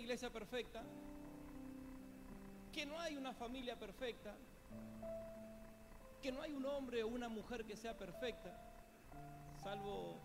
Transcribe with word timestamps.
iglesia 0.00 0.30
perfecta, 0.30 0.82
que 2.72 2.86
no 2.86 2.98
hay 2.98 3.16
una 3.16 3.32
familia 3.32 3.78
perfecta, 3.78 4.34
que 6.22 6.32
no 6.32 6.42
hay 6.42 6.52
un 6.52 6.64
hombre 6.66 7.02
o 7.02 7.08
una 7.08 7.28
mujer 7.28 7.64
que 7.64 7.76
sea 7.76 7.96
perfecta, 7.96 8.50
salvo 9.62 10.18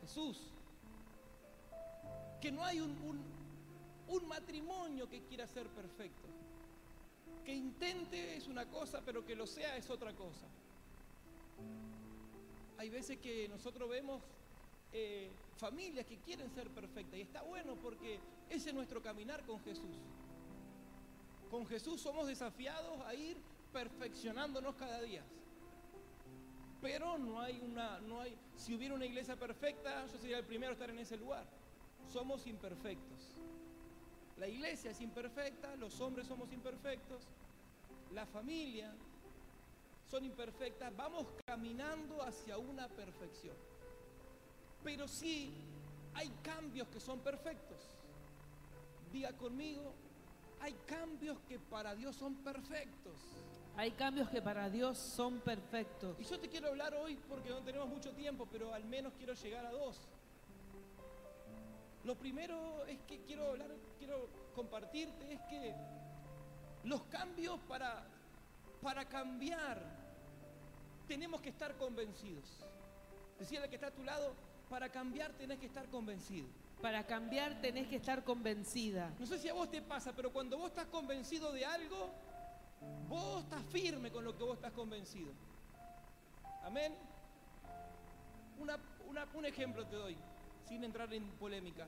Jesús, 0.00 0.38
que 2.40 2.50
no 2.50 2.64
hay 2.64 2.80
un, 2.80 2.90
un- 3.02 3.42
matrimonio 4.28 5.08
que 5.08 5.22
quiera 5.22 5.46
ser 5.46 5.66
perfecto, 5.68 6.28
que 7.44 7.54
intente 7.54 8.36
es 8.36 8.46
una 8.46 8.66
cosa, 8.66 9.00
pero 9.04 9.24
que 9.24 9.34
lo 9.34 9.46
sea 9.46 9.76
es 9.76 9.88
otra 9.90 10.12
cosa. 10.12 10.46
Hay 12.78 12.88
veces 12.90 13.18
que 13.18 13.48
nosotros 13.48 13.88
vemos 13.88 14.22
eh, 14.92 15.30
familias 15.56 16.04
que 16.06 16.18
quieren 16.18 16.50
ser 16.50 16.68
perfectas 16.70 17.18
y 17.18 17.22
está 17.22 17.42
bueno 17.42 17.76
porque 17.76 18.18
ese 18.52 18.68
es 18.68 18.74
nuestro 18.74 19.02
caminar 19.02 19.44
con 19.44 19.58
Jesús. 19.60 19.96
Con 21.50 21.66
Jesús 21.66 22.00
somos 22.00 22.26
desafiados 22.26 23.00
a 23.06 23.14
ir 23.14 23.36
perfeccionándonos 23.72 24.74
cada 24.76 25.00
día. 25.00 25.22
Pero 26.80 27.16
no 27.16 27.40
hay 27.40 27.60
una, 27.60 28.00
no 28.00 28.20
hay, 28.20 28.36
si 28.56 28.74
hubiera 28.74 28.94
una 28.94 29.06
iglesia 29.06 29.36
perfecta, 29.36 30.06
yo 30.06 30.18
sería 30.18 30.38
el 30.38 30.44
primero 30.44 30.70
a 30.70 30.72
estar 30.74 30.90
en 30.90 30.98
ese 30.98 31.16
lugar. 31.16 31.46
Somos 32.12 32.46
imperfectos. 32.46 33.34
La 34.36 34.48
iglesia 34.48 34.90
es 34.90 35.00
imperfecta, 35.00 35.76
los 35.76 36.00
hombres 36.00 36.26
somos 36.26 36.52
imperfectos, 36.52 37.22
la 38.12 38.26
familia 38.26 38.92
son 40.10 40.24
imperfectas, 40.24 40.94
vamos 40.96 41.26
caminando 41.46 42.22
hacia 42.22 42.58
una 42.58 42.88
perfección. 42.88 43.56
Pero 44.82 45.06
sí 45.06 45.54
hay 46.14 46.28
cambios 46.42 46.88
que 46.88 47.00
son 47.00 47.20
perfectos. 47.20 48.01
Diga 49.12 49.32
conmigo, 49.36 49.94
hay 50.60 50.72
cambios 50.86 51.38
que 51.48 51.58
para 51.58 51.94
Dios 51.94 52.16
son 52.16 52.36
perfectos. 52.36 53.14
Hay 53.76 53.92
cambios 53.92 54.28
que 54.28 54.40
para 54.40 54.68
Dios 54.70 54.98
son 54.98 55.40
perfectos. 55.40 56.18
Y 56.20 56.24
yo 56.24 56.38
te 56.38 56.48
quiero 56.48 56.68
hablar 56.68 56.94
hoy 56.94 57.18
porque 57.28 57.50
no 57.50 57.62
tenemos 57.62 57.88
mucho 57.88 58.12
tiempo, 58.12 58.46
pero 58.50 58.72
al 58.72 58.84
menos 58.84 59.12
quiero 59.16 59.34
llegar 59.34 59.66
a 59.66 59.70
dos. 59.70 60.08
Lo 62.04 62.16
primero 62.16 62.84
es 62.86 62.98
que 63.02 63.20
quiero 63.22 63.50
hablar, 63.50 63.70
quiero 63.98 64.28
compartirte 64.54 65.32
es 65.32 65.40
que 65.42 65.74
los 66.84 67.02
cambios 67.04 67.58
para, 67.60 68.04
para 68.82 69.08
cambiar 69.08 69.80
tenemos 71.06 71.40
que 71.40 71.50
estar 71.50 71.76
convencidos. 71.76 72.64
Decía 73.38 73.62
el 73.62 73.68
que 73.68 73.76
está 73.76 73.88
a 73.88 73.94
tu 73.94 74.04
lado, 74.04 74.34
para 74.68 74.90
cambiar 74.90 75.32
tenés 75.32 75.58
que 75.58 75.66
estar 75.66 75.88
convencido. 75.88 76.48
Para 76.82 77.06
cambiar 77.06 77.60
tenés 77.60 77.86
que 77.86 77.96
estar 77.96 78.24
convencida. 78.24 79.14
No 79.20 79.24
sé 79.24 79.38
si 79.38 79.48
a 79.48 79.54
vos 79.54 79.70
te 79.70 79.80
pasa, 79.80 80.12
pero 80.14 80.32
cuando 80.32 80.58
vos 80.58 80.66
estás 80.66 80.86
convencido 80.86 81.52
de 81.52 81.64
algo, 81.64 82.12
vos 83.08 83.44
estás 83.44 83.62
firme 83.66 84.10
con 84.10 84.24
lo 84.24 84.36
que 84.36 84.42
vos 84.42 84.56
estás 84.56 84.72
convencido. 84.72 85.32
Amén. 86.64 86.92
Un 89.34 89.46
ejemplo 89.46 89.86
te 89.86 89.94
doy, 89.94 90.16
sin 90.68 90.82
entrar 90.82 91.12
en 91.14 91.30
polémica. 91.38 91.86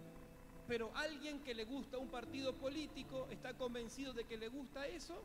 Pero 0.68 0.92
alguien 0.94 1.40
que 1.40 1.54
le 1.54 1.64
gusta 1.64 1.98
un 1.98 2.08
partido 2.08 2.54
político 2.54 3.26
está 3.30 3.54
convencido 3.54 4.12
de 4.12 4.24
que 4.24 4.36
le 4.36 4.48
gusta 4.48 4.86
eso 4.86 5.24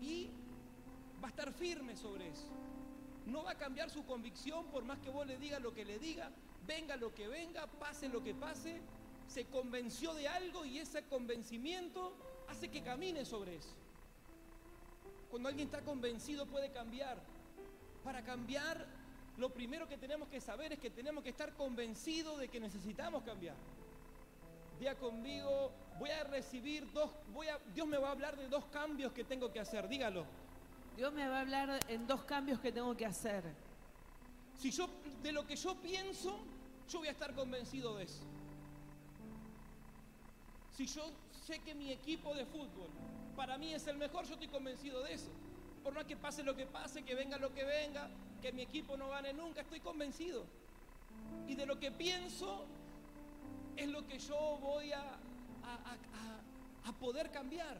y 0.00 0.30
va 1.22 1.28
a 1.28 1.30
estar 1.30 1.52
firme 1.52 1.96
sobre 1.96 2.28
eso. 2.28 2.48
No 3.26 3.44
va 3.44 3.52
a 3.52 3.58
cambiar 3.58 3.90
su 3.90 4.04
convicción 4.04 4.66
por 4.66 4.84
más 4.84 4.98
que 4.98 5.10
vos 5.10 5.26
le 5.26 5.38
digas 5.38 5.60
lo 5.60 5.72
que 5.74 5.84
le 5.84 5.98
diga, 5.98 6.30
venga 6.66 6.96
lo 6.96 7.14
que 7.14 7.28
venga, 7.28 7.66
pase 7.66 8.08
lo 8.08 8.22
que 8.22 8.34
pase. 8.34 8.80
Se 9.26 9.46
convenció 9.46 10.14
de 10.14 10.28
algo 10.28 10.64
y 10.64 10.78
ese 10.78 11.04
convencimiento 11.04 12.16
hace 12.48 12.68
que 12.68 12.82
camine 12.82 13.24
sobre 13.24 13.56
eso. 13.56 13.74
Cuando 15.30 15.48
alguien 15.48 15.68
está 15.68 15.82
convencido 15.82 16.46
puede 16.46 16.72
cambiar. 16.72 17.22
Para 18.02 18.24
cambiar, 18.24 18.86
lo 19.36 19.50
primero 19.50 19.86
que 19.86 19.96
tenemos 19.96 20.28
que 20.28 20.40
saber 20.40 20.72
es 20.72 20.78
que 20.78 20.90
tenemos 20.90 21.22
que 21.22 21.30
estar 21.30 21.52
convencidos 21.54 22.38
de 22.38 22.48
que 22.48 22.58
necesitamos 22.58 23.22
cambiar. 23.22 23.54
Día 24.80 24.96
conmigo, 24.96 25.72
voy 25.98 26.10
a 26.10 26.24
recibir 26.24 26.90
dos, 26.92 27.10
voy 27.32 27.48
a, 27.48 27.58
Dios 27.74 27.86
me 27.86 27.98
va 27.98 28.08
a 28.08 28.12
hablar 28.12 28.36
de 28.36 28.48
dos 28.48 28.64
cambios 28.66 29.12
que 29.12 29.24
tengo 29.24 29.52
que 29.52 29.60
hacer, 29.60 29.88
dígalo. 29.88 30.24
Dios 30.96 31.12
me 31.12 31.26
va 31.28 31.38
a 31.38 31.40
hablar 31.40 31.80
en 31.88 32.06
dos 32.06 32.24
cambios 32.24 32.60
que 32.60 32.72
tengo 32.72 32.94
que 32.96 33.06
hacer. 33.06 33.44
Si 34.58 34.70
yo, 34.70 34.88
de 35.22 35.32
lo 35.32 35.46
que 35.46 35.56
yo 35.56 35.74
pienso, 35.80 36.38
yo 36.88 36.98
voy 36.98 37.08
a 37.08 37.12
estar 37.12 37.34
convencido 37.34 37.96
de 37.96 38.04
eso. 38.04 38.24
Si 40.76 40.86
yo 40.86 41.02
sé 41.46 41.58
que 41.60 41.74
mi 41.74 41.90
equipo 41.92 42.34
de 42.34 42.44
fútbol 42.46 42.88
para 43.36 43.56
mí 43.58 43.72
es 43.72 43.86
el 43.86 43.96
mejor, 43.96 44.24
yo 44.26 44.34
estoy 44.34 44.48
convencido 44.48 45.02
de 45.02 45.14
eso. 45.14 45.30
Por 45.82 45.94
más 45.94 46.04
que 46.04 46.16
pase 46.16 46.42
lo 46.42 46.54
que 46.54 46.66
pase, 46.66 47.02
que 47.02 47.14
venga 47.14 47.38
lo 47.38 47.54
que 47.54 47.64
venga, 47.64 48.10
que 48.42 48.52
mi 48.52 48.62
equipo 48.62 48.96
no 48.96 49.08
gane 49.08 49.32
nunca, 49.32 49.62
estoy 49.62 49.80
convencido. 49.80 50.44
Y 51.46 51.54
de 51.54 51.64
lo 51.64 51.78
que 51.78 51.90
pienso 51.90 52.66
es 53.76 53.88
lo 53.88 54.06
que 54.06 54.18
yo 54.18 54.58
voy 54.60 54.92
a, 54.92 55.00
a- 55.02 55.14
a- 55.64 56.88
a- 56.88 56.92
poder 56.92 57.30
cambiar. 57.30 57.78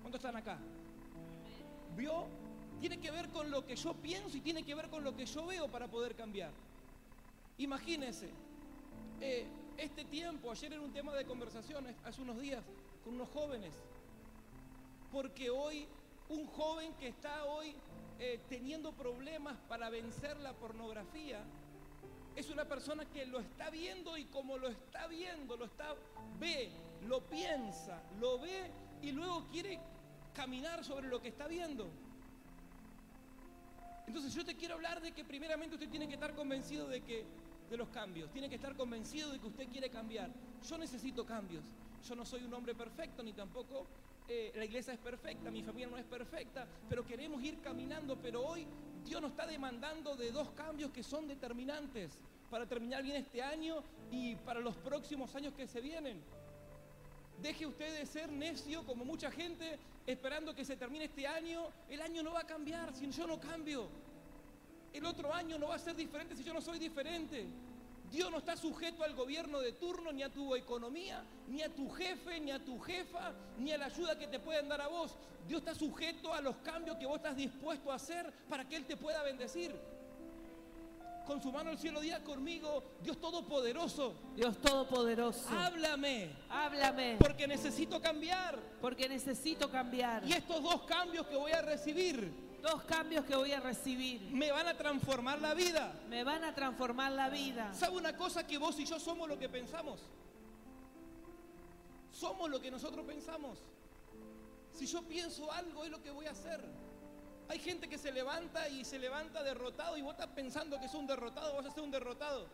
¿Cuántos 0.00 0.20
están 0.20 0.36
acá? 0.36 0.58
¿Vio? 1.96 2.26
Tiene 2.80 2.98
que 2.98 3.10
ver 3.10 3.28
con 3.28 3.50
lo 3.50 3.66
que 3.66 3.76
yo 3.76 3.94
pienso 3.94 4.36
y 4.36 4.40
tiene 4.40 4.62
que 4.62 4.74
ver 4.74 4.88
con 4.88 5.04
lo 5.04 5.14
que 5.14 5.26
yo 5.26 5.46
veo 5.46 5.68
para 5.68 5.88
poder 5.88 6.14
cambiar. 6.14 6.50
Imagínense, 7.58 8.30
eh, 9.20 9.46
este 9.76 10.04
tiempo, 10.04 10.50
ayer 10.50 10.72
era 10.72 10.80
un 10.80 10.92
tema 10.92 11.14
de 11.14 11.24
conversación, 11.24 11.86
hace 12.04 12.22
unos 12.22 12.40
días, 12.40 12.62
con 13.04 13.14
unos 13.14 13.28
jóvenes, 13.28 13.74
porque 15.12 15.50
hoy 15.50 15.86
un 16.30 16.46
joven 16.46 16.94
que 16.94 17.08
está 17.08 17.44
hoy 17.44 17.74
eh, 18.18 18.40
teniendo 18.48 18.92
problemas 18.92 19.56
para 19.68 19.90
vencer 19.90 20.38
la 20.38 20.52
pornografía, 20.52 21.42
es 22.36 22.48
una 22.50 22.64
persona 22.64 23.04
que 23.06 23.26
lo 23.26 23.40
está 23.40 23.70
viendo 23.70 24.16
y 24.16 24.24
como 24.26 24.56
lo 24.56 24.68
está 24.68 25.06
viendo, 25.08 25.56
lo 25.56 25.64
está, 25.64 25.94
ve, 26.38 26.70
lo 27.06 27.20
piensa, 27.22 28.02
lo 28.20 28.38
ve 28.38 28.70
y 29.02 29.12
luego 29.12 29.46
quiere 29.50 29.80
caminar 30.34 30.84
sobre 30.84 31.08
lo 31.08 31.20
que 31.20 31.28
está 31.28 31.46
viendo. 31.46 31.90
Entonces 34.06 34.34
yo 34.34 34.44
te 34.44 34.56
quiero 34.56 34.74
hablar 34.74 35.00
de 35.00 35.12
que 35.12 35.24
primeramente 35.24 35.76
usted 35.76 35.88
tiene 35.88 36.08
que 36.08 36.14
estar 36.14 36.34
convencido 36.34 36.88
de 36.88 37.00
que 37.02 37.24
de 37.70 37.76
los 37.76 37.88
cambios, 37.90 38.32
tiene 38.32 38.48
que 38.48 38.56
estar 38.56 38.74
convencido 38.76 39.30
de 39.30 39.38
que 39.38 39.46
usted 39.46 39.68
quiere 39.68 39.88
cambiar. 39.90 40.30
Yo 40.68 40.76
necesito 40.76 41.24
cambios. 41.24 41.64
Yo 42.08 42.16
no 42.16 42.24
soy 42.24 42.42
un 42.42 42.52
hombre 42.52 42.74
perfecto 42.74 43.22
ni 43.22 43.32
tampoco 43.32 43.86
eh, 44.32 44.52
la 44.54 44.64
iglesia 44.64 44.92
es 44.92 44.98
perfecta, 45.00 45.50
mi 45.50 45.60
familia 45.62 45.88
no 45.88 45.98
es 45.98 46.04
perfecta, 46.04 46.64
pero 46.88 47.04
queremos 47.04 47.42
ir 47.42 47.60
caminando, 47.60 48.16
pero 48.16 48.46
hoy 48.46 48.64
Dios 49.04 49.20
nos 49.20 49.32
está 49.32 49.44
demandando 49.44 50.14
de 50.14 50.30
dos 50.30 50.50
cambios 50.50 50.92
que 50.92 51.02
son 51.02 51.26
determinantes 51.26 52.16
para 52.48 52.64
terminar 52.64 53.02
bien 53.02 53.16
este 53.16 53.42
año 53.42 53.82
y 54.10 54.36
para 54.36 54.60
los 54.60 54.76
próximos 54.76 55.34
años 55.34 55.52
que 55.54 55.66
se 55.66 55.80
vienen. 55.80 56.20
Deje 57.42 57.66
usted 57.66 57.98
de 57.98 58.06
ser 58.06 58.30
necio 58.30 58.84
como 58.86 59.04
mucha 59.04 59.32
gente 59.32 59.80
esperando 60.06 60.54
que 60.54 60.64
se 60.64 60.76
termine 60.76 61.04
este 61.04 61.26
año. 61.26 61.68
El 61.88 62.00
año 62.02 62.22
no 62.22 62.32
va 62.32 62.40
a 62.40 62.46
cambiar 62.46 62.94
si 62.94 63.10
yo 63.10 63.26
no 63.26 63.40
cambio. 63.40 63.88
El 64.92 65.04
otro 65.04 65.32
año 65.32 65.58
no 65.58 65.68
va 65.68 65.76
a 65.76 65.78
ser 65.78 65.94
diferente 65.94 66.34
si 66.34 66.42
yo 66.42 66.52
no 66.52 66.60
soy 66.60 66.78
diferente. 66.78 67.46
Dios 68.10 68.28
no 68.28 68.38
está 68.38 68.56
sujeto 68.56 69.04
al 69.04 69.14
gobierno 69.14 69.60
de 69.60 69.72
turno, 69.72 70.10
ni 70.10 70.24
a 70.24 70.28
tu 70.28 70.56
economía, 70.56 71.22
ni 71.46 71.62
a 71.62 71.72
tu 71.72 71.88
jefe, 71.90 72.40
ni 72.40 72.50
a 72.50 72.58
tu 72.58 72.80
jefa, 72.80 73.32
ni 73.58 73.70
a 73.70 73.78
la 73.78 73.86
ayuda 73.86 74.18
que 74.18 74.26
te 74.26 74.40
pueden 74.40 74.68
dar 74.68 74.80
a 74.80 74.88
vos. 74.88 75.16
Dios 75.46 75.60
está 75.60 75.76
sujeto 75.76 76.34
a 76.34 76.40
los 76.40 76.56
cambios 76.56 76.96
que 76.96 77.06
vos 77.06 77.16
estás 77.16 77.36
dispuesto 77.36 77.92
a 77.92 77.94
hacer 77.94 78.32
para 78.48 78.68
que 78.68 78.74
Él 78.74 78.84
te 78.84 78.96
pueda 78.96 79.22
bendecir. 79.22 79.72
Con 81.30 81.40
su 81.40 81.52
mano 81.52 81.70
al 81.70 81.78
cielo, 81.78 82.00
diga 82.00 82.24
conmigo, 82.24 82.82
Dios 83.00 83.16
Todopoderoso, 83.20 84.16
Dios 84.34 84.58
Todopoderoso, 84.58 85.48
háblame, 85.50 86.28
háblame, 86.48 87.18
porque 87.20 87.46
necesito 87.46 88.00
cambiar. 88.00 88.58
porque 88.80 89.08
necesito 89.08 89.70
cambiar. 89.70 90.26
Y 90.26 90.32
estos 90.32 90.60
dos 90.60 90.82
cambios 90.82 91.28
que 91.28 91.36
voy 91.36 91.52
a 91.52 91.62
recibir 91.62 92.50
Dos 92.60 92.82
cambios 92.82 93.24
que 93.26 93.36
voy 93.36 93.52
a 93.52 93.60
recibir 93.60 94.20
me 94.32 94.50
van 94.50 94.66
a 94.66 94.76
transformar 94.76 95.40
la 95.40 95.54
vida. 95.54 95.94
me 96.08 96.24
van 96.24 96.42
a 96.42 96.52
transformar 96.52 97.12
la 97.12 97.30
vida. 97.30 97.72
¿Sabe 97.74 97.96
una 97.96 98.16
cosa 98.16 98.44
que 98.44 98.58
vos 98.58 98.76
y 98.80 98.84
yo 98.84 98.98
somos 98.98 99.28
lo 99.28 99.38
que 99.38 99.48
pensamos? 99.48 100.00
Somos 102.10 102.50
lo 102.50 102.60
que 102.60 102.72
nosotros 102.72 103.06
pensamos. 103.06 103.60
Si 104.72 104.84
yo 104.84 105.00
pienso 105.02 105.52
algo 105.52 105.84
es 105.84 105.92
lo 105.92 106.02
que 106.02 106.10
voy 106.10 106.26
a 106.26 106.32
hacer. 106.32 106.60
Hay 107.50 107.58
gente 107.58 107.88
que 107.88 107.98
se 107.98 108.12
levanta 108.12 108.68
y 108.68 108.84
se 108.84 108.96
levanta 108.96 109.42
derrotado 109.42 109.96
y 109.96 110.02
vos 110.02 110.12
estás 110.12 110.28
pensando 110.28 110.78
que 110.78 110.86
es 110.86 110.94
un 110.94 111.08
derrotado, 111.08 111.56
vas 111.56 111.66
a 111.66 111.72
ser 111.72 111.82
un 111.82 111.90
derrotado. 111.90 112.46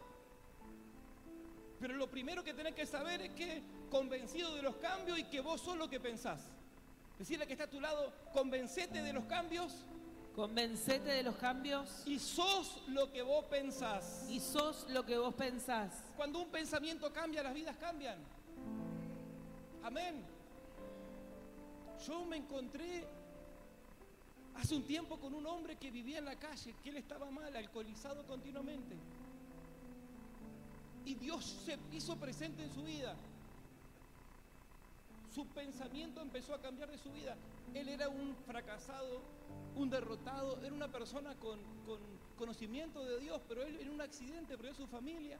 Pero 1.79 1.97
lo 1.97 2.11
primero 2.11 2.43
que 2.43 2.55
tenés 2.55 2.75
que 2.75 2.87
saber 2.87 3.21
es 3.21 3.35
que 3.35 3.63
convencido 3.91 4.55
de 4.55 4.63
los 4.63 4.77
cambios 4.77 5.19
y 5.19 5.25
que 5.25 5.43
vos 5.43 5.61
sos 5.61 5.77
lo 5.77 5.91
que 5.91 6.01
pensás. 6.01 6.49
Decirle 7.19 7.47
que 7.47 7.53
está 7.53 7.65
a 7.65 7.71
tu 7.71 7.79
lado, 7.79 8.11
convencete 8.33 9.03
de 9.03 9.13
los 9.13 9.27
cambios 9.27 9.85
Convencete 10.35 11.11
de 11.13 11.23
los 11.23 11.37
cambios 11.37 12.03
y 12.07 12.19
sos 12.19 12.83
lo 12.89 13.11
que 13.11 13.23
vos 13.23 13.47
pensás. 13.47 14.27
y 14.31 14.41
sos 14.41 14.87
lo 14.91 15.05
que 15.05 15.19
vos 15.19 15.35
pensás. 15.35 15.93
Cuando 16.15 16.39
un 16.41 16.51
pensamiento 16.51 17.11
cambia, 17.11 17.43
las 17.43 17.55
vidas 17.55 17.77
cambian. 17.79 18.19
Amén. 19.83 20.25
Yo 22.07 22.25
me 22.27 22.37
encontré 22.37 23.07
hace 24.56 24.75
un 24.75 24.82
tiempo 24.85 25.19
con 25.19 25.35
un 25.35 25.47
hombre 25.47 25.76
que 25.76 25.91
vivía 25.91 26.19
en 26.19 26.25
la 26.25 26.37
calle, 26.37 26.75
que 26.82 26.91
él 26.91 26.97
estaba 26.97 27.31
mal, 27.31 27.55
alcoholizado 27.55 28.26
continuamente. 28.26 28.97
Y 31.05 31.14
Dios 31.14 31.44
se 31.64 31.79
hizo 31.93 32.17
presente 32.17 32.64
en 32.64 32.73
su 32.73 32.82
vida. 32.82 33.14
Su 35.35 35.47
pensamiento 35.47 36.20
empezó 36.20 36.55
a 36.55 36.61
cambiar 36.61 36.91
de 36.91 36.99
su 36.99 37.12
vida. 37.12 37.37
Él 37.75 37.88
era 37.88 38.08
un 38.08 38.35
fracasado, 38.47 39.20
un 39.76 39.91
derrotado, 39.91 40.59
era 40.62 40.75
una 40.75 40.88
persona 40.88 41.35
con, 41.37 41.61
con 41.87 42.00
conocimiento 42.38 43.05
de 43.05 43.20
Dios, 43.20 43.41
pero 43.47 43.62
él 43.62 43.79
en 43.81 43.91
un 43.91 44.00
accidente 44.00 44.56
perdió 44.56 44.75
su 44.75 44.87
familia. 44.87 45.38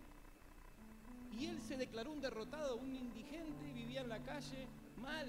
Y 1.39 1.47
él 1.47 1.61
se 1.61 1.77
declaró 1.77 2.13
un 2.13 2.21
derrotado, 2.21 2.77
un 2.77 2.95
indigente, 2.95 3.73
vivía 3.73 4.03
en 4.03 4.09
la 4.09 4.19
calle 4.21 4.67
mal. 4.99 5.29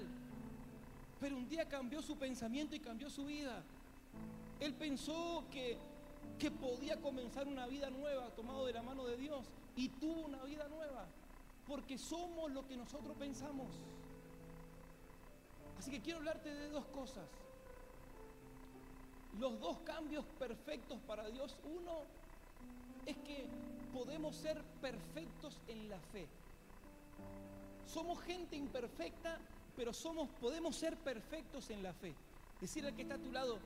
Pero 1.20 1.36
un 1.36 1.48
día 1.48 1.68
cambió 1.68 2.00
su 2.00 2.16
pensamiento 2.16 2.76
y 2.76 2.80
cambió 2.80 3.10
su 3.10 3.24
vida. 3.24 3.62
Él 4.60 4.74
pensó 4.74 5.44
que, 5.50 5.78
que 6.38 6.50
podía 6.50 7.00
comenzar 7.00 7.46
una 7.46 7.66
vida 7.66 7.90
nueva 7.90 8.30
tomado 8.30 8.66
de 8.66 8.72
la 8.72 8.82
mano 8.82 9.06
de 9.06 9.16
Dios 9.16 9.46
y 9.76 9.88
tuvo 9.88 10.22
una 10.22 10.42
vida 10.44 10.68
nueva. 10.68 11.06
Porque 11.66 11.98
somos 11.98 12.50
lo 12.50 12.66
que 12.66 12.76
nosotros 12.76 13.16
pensamos. 13.16 13.68
Así 15.78 15.90
que 15.90 16.00
quiero 16.00 16.18
hablarte 16.18 16.52
de 16.52 16.70
dos 16.70 16.86
cosas. 16.86 17.28
Los 19.38 19.60
dos 19.60 19.78
cambios 19.80 20.24
perfectos 20.38 20.98
para 21.06 21.28
Dios. 21.28 21.56
Uno 21.64 22.02
es 23.06 23.16
que 23.18 23.46
podemos 23.92 24.34
ser 24.34 24.62
perfectos 24.80 25.60
en 25.68 25.88
la 25.88 26.00
fe. 26.00 26.26
Somos 27.86 28.20
gente 28.20 28.56
imperfecta, 28.56 29.38
pero 29.76 29.92
somos, 29.92 30.28
podemos 30.40 30.76
ser 30.76 30.96
perfectos 30.96 31.70
en 31.70 31.82
la 31.82 31.92
fe. 31.92 32.14
Decirle 32.60 32.90
al 32.90 32.96
que 32.96 33.02
está 33.02 33.14
a 33.14 33.18
tu 33.18 33.32
lado, 33.32 33.58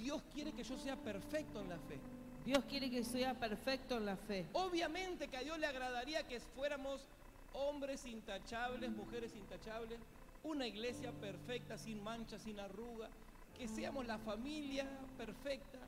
Dios 0.00 0.22
quiere 0.32 0.52
que 0.52 0.64
yo 0.64 0.76
sea 0.78 0.96
perfecto 0.96 1.60
en 1.60 1.68
la 1.68 1.78
fe. 1.78 1.98
Dios 2.44 2.64
quiere 2.64 2.90
que 2.90 3.04
sea 3.04 3.34
perfecto 3.34 3.98
en 3.98 4.06
la 4.06 4.16
fe. 4.16 4.46
Obviamente 4.54 5.28
que 5.28 5.36
a 5.36 5.40
Dios 5.42 5.58
le 5.58 5.66
agradaría 5.66 6.26
que 6.26 6.40
fuéramos 6.40 7.06
hombres 7.52 8.06
intachables, 8.06 8.90
mujeres 8.90 9.34
intachables, 9.36 10.00
una 10.42 10.66
iglesia 10.66 11.12
perfecta, 11.12 11.76
sin 11.76 12.02
mancha, 12.02 12.38
sin 12.38 12.58
arruga, 12.58 13.10
que 13.58 13.68
seamos 13.68 14.06
la 14.06 14.18
familia 14.18 14.86
perfecta. 15.18 15.78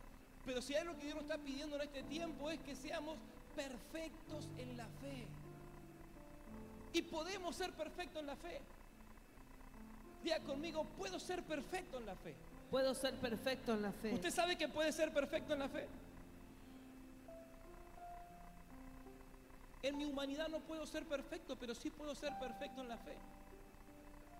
Pero 0.44 0.60
si 0.60 0.74
hay 0.74 0.82
algo 0.82 0.96
que 0.98 1.04
Dios 1.04 1.14
nos 1.14 1.24
está 1.24 1.38
pidiendo 1.38 1.76
en 1.76 1.82
este 1.82 2.02
tiempo 2.02 2.50
es 2.50 2.60
que 2.60 2.76
seamos 2.76 3.16
perfectos 3.56 4.48
en 4.58 4.76
la 4.76 4.86
fe. 5.00 5.26
Y 6.92 7.02
podemos 7.02 7.56
ser 7.56 7.72
perfectos 7.72 8.20
en 8.20 8.26
la 8.26 8.36
fe. 8.36 8.60
Diga 10.22 10.40
conmigo, 10.40 10.84
puedo 10.98 11.18
ser 11.18 11.42
perfecto 11.42 11.96
en 11.98 12.06
la 12.06 12.16
fe. 12.16 12.34
Puedo 12.72 12.94
ser 12.94 13.14
perfecto 13.16 13.74
en 13.74 13.82
la 13.82 13.92
fe. 13.92 14.14
¿Usted 14.14 14.30
sabe 14.30 14.56
que 14.56 14.66
puede 14.66 14.92
ser 14.92 15.12
perfecto 15.12 15.52
en 15.52 15.58
la 15.58 15.68
fe? 15.68 15.86
En 19.82 19.98
mi 19.98 20.06
humanidad 20.06 20.48
no 20.48 20.58
puedo 20.60 20.86
ser 20.86 21.04
perfecto, 21.04 21.54
pero 21.56 21.74
sí 21.74 21.90
puedo 21.90 22.14
ser 22.14 22.32
perfecto 22.38 22.80
en 22.80 22.88
la 22.88 22.96
fe. 22.96 23.14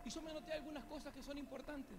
Y 0.06 0.08
yo 0.08 0.22
me 0.22 0.32
noté 0.32 0.54
algunas 0.54 0.82
cosas 0.86 1.12
que 1.12 1.22
son 1.22 1.36
importantes. 1.36 1.98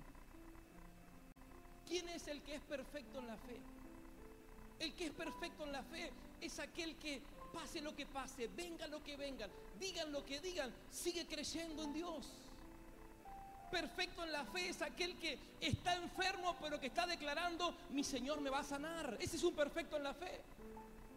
¿Quién 1.88 2.10
es 2.10 2.28
el 2.28 2.42
que 2.42 2.56
es 2.56 2.62
perfecto 2.62 3.20
en 3.20 3.28
la 3.28 3.38
fe? 3.38 3.60
El 4.80 4.92
que 4.96 5.06
es 5.06 5.12
perfecto 5.12 5.66
en 5.66 5.72
la 5.72 5.84
fe 5.84 6.12
es 6.42 6.58
aquel 6.58 6.96
que 6.96 7.22
pase 7.54 7.80
lo 7.80 7.96
que 7.96 8.08
pase, 8.08 8.48
venga 8.48 8.88
lo 8.88 9.04
que 9.04 9.16
venga, 9.18 9.48
digan 9.80 10.12
lo 10.12 10.26
que 10.26 10.40
digan, 10.40 10.74
sigue 10.90 11.28
creyendo 11.28 11.84
en 11.84 11.94
Dios. 11.94 12.26
Perfecto 13.74 14.24
en 14.24 14.32
la 14.32 14.46
fe 14.46 14.70
es 14.70 14.84
aquel 14.84 15.18
que 15.18 15.36
está 15.60 15.96
enfermo 15.96 16.56
pero 16.62 16.80
que 16.80 16.86
está 16.86 17.08
declarando, 17.08 17.76
mi 17.90 18.04
Señor 18.04 18.40
me 18.40 18.52
va 18.52 18.60
a 18.60 18.64
sanar. 18.64 19.18
Ese 19.20 19.38
es 19.38 19.44
un 19.44 19.56
perfecto 19.56 19.98
en 19.98 20.04
la 20.04 20.14
fe. 20.14 20.42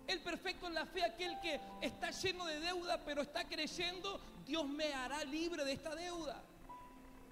El 0.06 0.20
perfecto 0.23 0.67
en 0.67 0.73
la 0.73 0.87
fe, 0.87 1.05
aquel 1.05 1.38
que 1.41 1.61
está 1.82 2.11
lleno 2.12 2.47
de 2.47 2.58
deuda 2.61 2.99
pero 3.05 3.20
está 3.20 3.47
creyendo, 3.47 4.19
Dios 4.47 4.67
me 4.67 4.94
hará 4.94 5.23
libre 5.25 5.67
de 5.67 5.73
esta 5.73 5.94
deuda. 5.94 6.43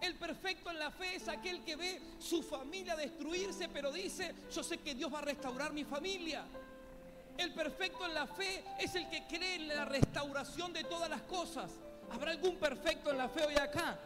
El 0.03 0.15
perfecto 0.17 0.71
en 0.71 0.79
la 0.79 0.91
fe 0.91 1.15
es 1.15 1.27
aquel 1.27 1.65
que 1.65 1.77
ve 1.77 2.03
su 2.19 2.43
familia 2.43 2.95
destruirse, 2.95 3.71
pero 3.71 3.91
dice, 3.91 4.35
yo 4.55 4.63
sé 4.63 4.77
que 4.77 4.95
Dios 4.95 5.11
va 5.11 5.21
a 5.21 5.23
restaurar 5.23 5.73
mi 5.73 5.85
familia. 5.85 6.45
El 7.39 7.55
perfecto 7.55 8.05
en 8.05 8.13
la 8.13 8.27
fe 8.27 8.63
es 8.79 8.95
el 8.95 9.09
que 9.09 9.27
cree 9.27 9.55
en 9.55 9.69
la 9.69 9.87
restauración 9.87 10.75
de 10.75 10.85
todas 10.85 11.09
las 11.09 11.23
cosas. 11.23 11.71
¿Habrá 12.13 12.33
algún 12.33 12.57
perfecto 12.57 13.11
en 13.11 13.17
la 13.17 13.31
fe 13.31 13.47
hoy 13.47 13.57
acá? 13.57 13.99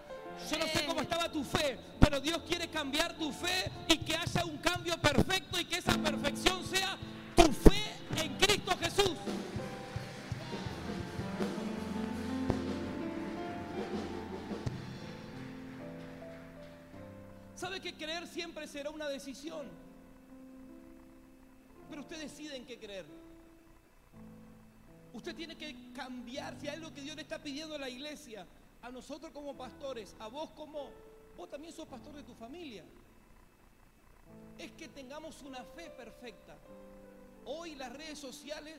Yo 0.50 0.58
no 0.58 0.66
sé 0.66 0.84
cómo 0.86 1.00
estaba 1.00 1.30
tu 1.30 1.44
fe, 1.44 1.78
pero 2.00 2.20
Dios 2.20 2.38
quiere 2.46 2.68
cambiar 2.68 3.16
tu 3.18 3.32
fe 3.32 3.70
y 3.88 3.98
que 3.98 4.16
haya 4.16 4.44
un 4.44 4.58
cambio 4.58 4.96
perfecto 4.98 5.60
y 5.60 5.64
que 5.64 5.76
esa 5.76 5.98
perfección 5.98 6.64
sea 6.64 6.96
tu 7.36 7.52
fe 7.52 7.82
en 8.16 8.34
Cristo 8.36 8.76
Jesús. 8.78 9.16
¿Sabe 17.54 17.80
que 17.80 17.94
creer 17.94 18.26
siempre 18.26 18.66
será 18.68 18.90
una 18.90 19.08
decisión? 19.08 19.66
Pero 21.90 22.02
usted 22.02 22.20
decide 22.20 22.56
en 22.56 22.64
qué 22.64 22.78
creer. 22.78 23.04
Usted 25.12 25.34
tiene 25.34 25.56
que 25.56 25.74
cambiar 25.92 26.56
si 26.60 26.68
hay 26.68 26.76
algo 26.76 26.94
que 26.94 27.00
Dios 27.00 27.16
le 27.16 27.22
está 27.22 27.42
pidiendo 27.42 27.74
a 27.74 27.78
la 27.78 27.88
iglesia, 27.88 28.46
a 28.82 28.90
nosotros 28.90 29.32
como 29.32 29.56
pastores, 29.56 30.14
a 30.18 30.28
vos 30.28 30.50
como, 30.50 30.90
vos 31.36 31.50
también 31.50 31.72
sos 31.72 31.86
pastor 31.88 32.14
de 32.14 32.22
tu 32.22 32.34
familia. 32.34 32.84
Es 34.56 34.72
que 34.72 34.88
tengamos 34.88 35.42
una 35.42 35.62
fe 35.64 35.90
perfecta. 35.90 36.56
Hoy 37.44 37.74
las 37.74 37.92
redes 37.92 38.18
sociales, 38.18 38.78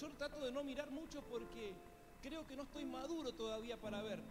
yo 0.00 0.08
trato 0.12 0.40
de 0.44 0.52
no 0.52 0.62
mirar 0.64 0.90
mucho 0.90 1.22
porque 1.22 1.74
creo 2.22 2.46
que 2.46 2.56
no 2.56 2.62
estoy 2.62 2.84
maduro 2.84 3.32
todavía 3.32 3.76
para 3.76 4.02
ver. 4.02 4.22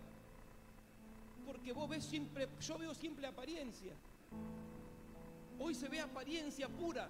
Porque 1.45 1.73
vos 1.73 1.89
ves 1.89 2.05
siempre, 2.05 2.47
yo 2.59 2.77
veo 2.77 2.93
siempre 2.93 3.27
apariencia. 3.27 3.93
Hoy 5.59 5.75
se 5.75 5.89
ve 5.89 5.99
apariencia 5.99 6.69
pura. 6.69 7.09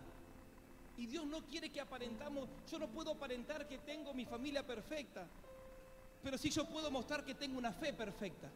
Y 0.97 1.07
Dios 1.07 1.25
no 1.25 1.41
quiere 1.45 1.71
que 1.71 1.81
aparentamos, 1.81 2.47
yo 2.69 2.77
no 2.77 2.87
puedo 2.87 3.11
aparentar 3.11 3.67
que 3.67 3.79
tengo 3.79 4.13
mi 4.13 4.25
familia 4.25 4.65
perfecta, 4.65 5.27
pero 6.23 6.37
sí 6.37 6.49
yo 6.49 6.65
puedo 6.65 6.89
mostrar 6.89 7.25
que 7.25 7.35
tengo 7.35 7.57
una 7.57 7.73
fe 7.73 7.93
perfecta. 7.93 8.49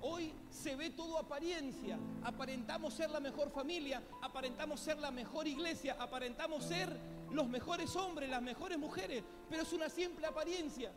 Hoy 0.00 0.34
se 0.50 0.74
ve 0.74 0.90
todo 0.90 1.16
apariencia, 1.16 1.96
aparentamos 2.24 2.92
ser 2.92 3.08
la 3.10 3.20
mejor 3.20 3.52
familia, 3.52 4.02
aparentamos 4.20 4.80
ser 4.80 4.98
la 4.98 5.12
mejor 5.12 5.46
iglesia, 5.46 5.96
aparentamos 6.00 6.64
ser 6.64 6.88
los 7.30 7.48
mejores 7.48 7.94
hombres, 7.94 8.28
las 8.28 8.42
mejores 8.42 8.78
mujeres, 8.78 9.22
pero 9.48 9.62
es 9.62 9.72
una 9.72 9.88
simple 9.88 10.26
apariencia. 10.26 10.90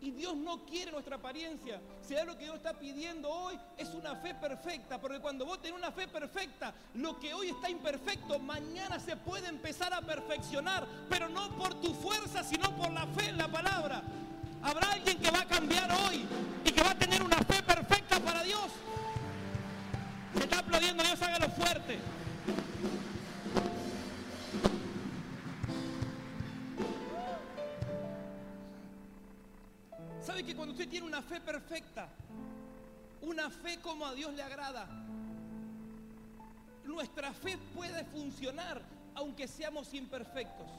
Y 0.00 0.10
Dios 0.10 0.34
no 0.34 0.66
quiere 0.66 0.90
nuestra 0.90 1.14
apariencia. 1.14 1.80
Si 2.00 2.14
lo 2.26 2.36
que 2.36 2.42
Dios 2.42 2.56
está 2.56 2.76
pidiendo 2.76 3.30
hoy, 3.30 3.56
es 3.78 3.94
una 3.94 4.16
fe 4.16 4.34
perfecta. 4.34 5.00
Porque 5.00 5.20
cuando 5.20 5.46
vos 5.46 5.62
tenés 5.62 5.78
una 5.78 5.92
fe 5.92 6.08
perfecta, 6.08 6.74
lo 6.94 7.20
que 7.20 7.32
hoy 7.32 7.50
está 7.50 7.70
imperfecto, 7.70 8.40
mañana 8.40 8.98
se 8.98 9.16
puede 9.16 9.46
empezar 9.46 9.94
a 9.94 10.00
perfeccionar. 10.00 10.88
Pero 11.08 11.28
no 11.28 11.56
por 11.56 11.80
tu 11.80 11.94
fuerza, 11.94 12.42
sino 12.42 12.76
por 12.76 12.90
la 12.90 13.06
fe 13.06 13.28
en 13.28 13.38
la 13.38 13.46
palabra. 13.46 14.02
Habrá 14.62 14.92
alguien 14.92 15.18
que 15.18 15.30
va 15.30 15.40
a 15.40 15.46
cambiar 15.46 15.90
hoy 15.90 16.24
y 16.64 16.70
que 16.70 16.82
va 16.82 16.90
a 16.90 16.94
tener 16.94 17.22
una 17.22 17.38
fe 17.38 17.62
perfecta 17.62 18.20
para 18.20 18.42
Dios. 18.44 18.70
Se 20.34 20.44
está 20.44 20.60
aplaudiendo, 20.60 21.02
Dios 21.02 21.20
hágalo 21.20 21.48
fuerte. 21.50 21.98
¿Sabe 30.24 30.44
que 30.44 30.54
cuando 30.54 30.72
usted 30.72 30.88
tiene 30.88 31.06
una 31.06 31.22
fe 31.22 31.40
perfecta, 31.40 32.08
una 33.22 33.50
fe 33.50 33.80
como 33.80 34.06
a 34.06 34.14
Dios 34.14 34.32
le 34.34 34.42
agrada, 34.42 34.86
nuestra 36.84 37.32
fe 37.32 37.58
puede 37.74 38.04
funcionar 38.04 38.80
aunque 39.16 39.48
seamos 39.48 39.92
imperfectos? 39.92 40.70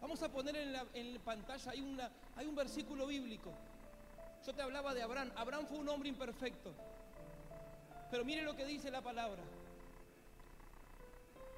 Vamos 0.00 0.22
a 0.22 0.28
poner 0.30 0.56
en 0.56 0.72
la, 0.72 0.86
en 0.94 1.14
la 1.14 1.20
pantalla, 1.20 1.70
hay, 1.72 1.80
una, 1.80 2.10
hay 2.36 2.46
un 2.46 2.54
versículo 2.54 3.06
bíblico. 3.06 3.52
Yo 4.46 4.54
te 4.54 4.62
hablaba 4.62 4.94
de 4.94 5.02
Abraham. 5.02 5.30
Abraham 5.36 5.66
fue 5.66 5.78
un 5.78 5.88
hombre 5.88 6.08
imperfecto. 6.08 6.72
Pero 8.10 8.24
mire 8.24 8.42
lo 8.42 8.56
que 8.56 8.64
dice 8.64 8.90
la 8.90 9.02
palabra. 9.02 9.42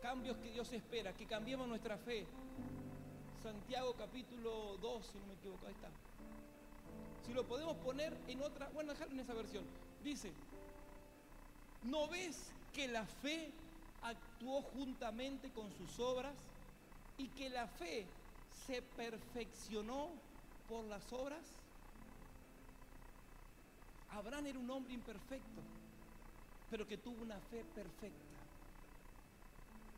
Cambios 0.03 0.37
que 0.39 0.51
Dios 0.51 0.73
espera, 0.73 1.13
que 1.13 1.27
cambiemos 1.27 1.69
nuestra 1.69 1.99
fe. 1.99 2.27
Santiago 3.43 3.95
capítulo 3.95 4.77
2, 4.79 5.07
si 5.07 5.19
no 5.19 5.27
me 5.27 5.35
equivoco, 5.35 5.67
ahí 5.67 5.73
está. 5.73 5.89
Si 7.27 7.33
lo 7.33 7.47
podemos 7.47 7.77
poner 7.77 8.17
en 8.27 8.43
otra, 8.43 8.69
bueno, 8.71 8.93
dejarlo 8.93 9.15
en 9.15 9.21
esa 9.21 9.35
versión. 9.35 9.65
Dice, 10.03 10.33
¿no 11.85 12.09
ves 12.09 12.51
que 12.73 12.89
la 12.89 13.05
fe 13.05 13.53
actuó 14.03 14.63
juntamente 14.63 15.51
con 15.51 15.71
sus 15.73 15.99
obras 16.01 16.35
y 17.19 17.29
que 17.29 17.51
la 17.51 17.67
fe 17.67 18.07
se 18.71 18.83
perfeccionó 18.83 20.11
por 20.69 20.85
las 20.85 21.13
obras? 21.13 21.41
Abraham 24.13 24.47
era 24.47 24.59
un 24.61 24.71
hombre 24.71 24.95
imperfecto, 24.95 25.61
pero 26.71 26.87
que 26.87 26.97
tuvo 26.97 27.21
una 27.21 27.41
fe 27.51 27.65
perfecta. 27.75 28.31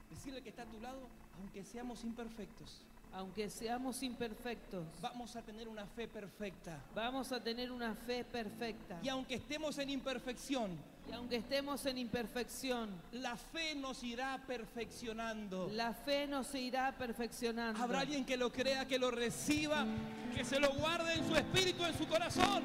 Decirle 0.09 0.43
que 0.43 0.49
está 0.49 0.63
a 0.63 0.71
tu 0.71 0.81
lado, 0.81 1.07
aunque 1.39 1.63
seamos 1.65 2.03
imperfectos, 2.03 2.81
Aunque 3.15 3.51
seamos 3.51 4.03
imperfectos, 4.03 4.87
vamos 5.01 5.37
a 5.37 5.43
tener 5.43 5.69
una 5.69 5.87
fe 5.87 6.09
perfecta. 6.09 6.81
vamos 6.95 7.31
a 7.33 7.43
tener 7.43 7.71
una 7.71 7.95
fe 7.95 8.25
perfecta. 8.25 8.99
Y 9.03 9.09
aunque 9.09 9.35
estemos 9.35 9.77
en 9.79 9.91
imperfección, 9.91 10.79
Y 11.09 11.13
aunque 11.13 11.37
estemos 11.37 11.85
en 11.87 11.99
imperfección, 11.99 12.89
la 13.13 13.37
fe 13.37 13.75
nos 13.75 14.03
irá 14.03 14.41
perfeccionando. 14.47 15.69
la 15.73 15.93
fe 15.93 16.27
nos 16.27 16.55
irá 16.55 16.93
perfeccionando. 16.97 17.83
Habrá 17.83 18.01
alguien 18.01 18.25
que 18.25 18.37
lo 18.37 18.51
crea, 18.51 18.87
que 18.87 18.99
lo 18.99 19.11
reciba, 19.11 19.85
que 20.35 20.45
se 20.45 20.59
lo 20.61 20.73
guarde 20.75 21.15
en 21.15 21.27
su 21.29 21.37
espíritu, 21.37 21.85
en 21.85 21.99
su 21.99 22.07
corazón. 22.07 22.63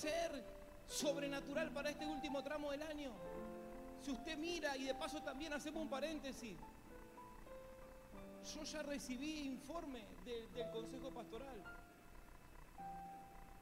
Ser 0.00 0.42
sobrenatural 0.88 1.70
para 1.72 1.90
este 1.90 2.06
último 2.06 2.42
tramo 2.42 2.70
del 2.70 2.82
año. 2.82 3.12
Si 4.02 4.10
usted 4.10 4.36
mira, 4.38 4.76
y 4.76 4.84
de 4.84 4.94
paso 4.94 5.22
también 5.22 5.52
hacemos 5.52 5.82
un 5.82 5.90
paréntesis, 5.90 6.56
yo 8.54 8.62
ya 8.64 8.82
recibí 8.82 9.40
informe 9.46 10.02
de- 10.24 10.46
del 10.48 10.70
Consejo 10.70 11.10
Pastoral 11.10 11.62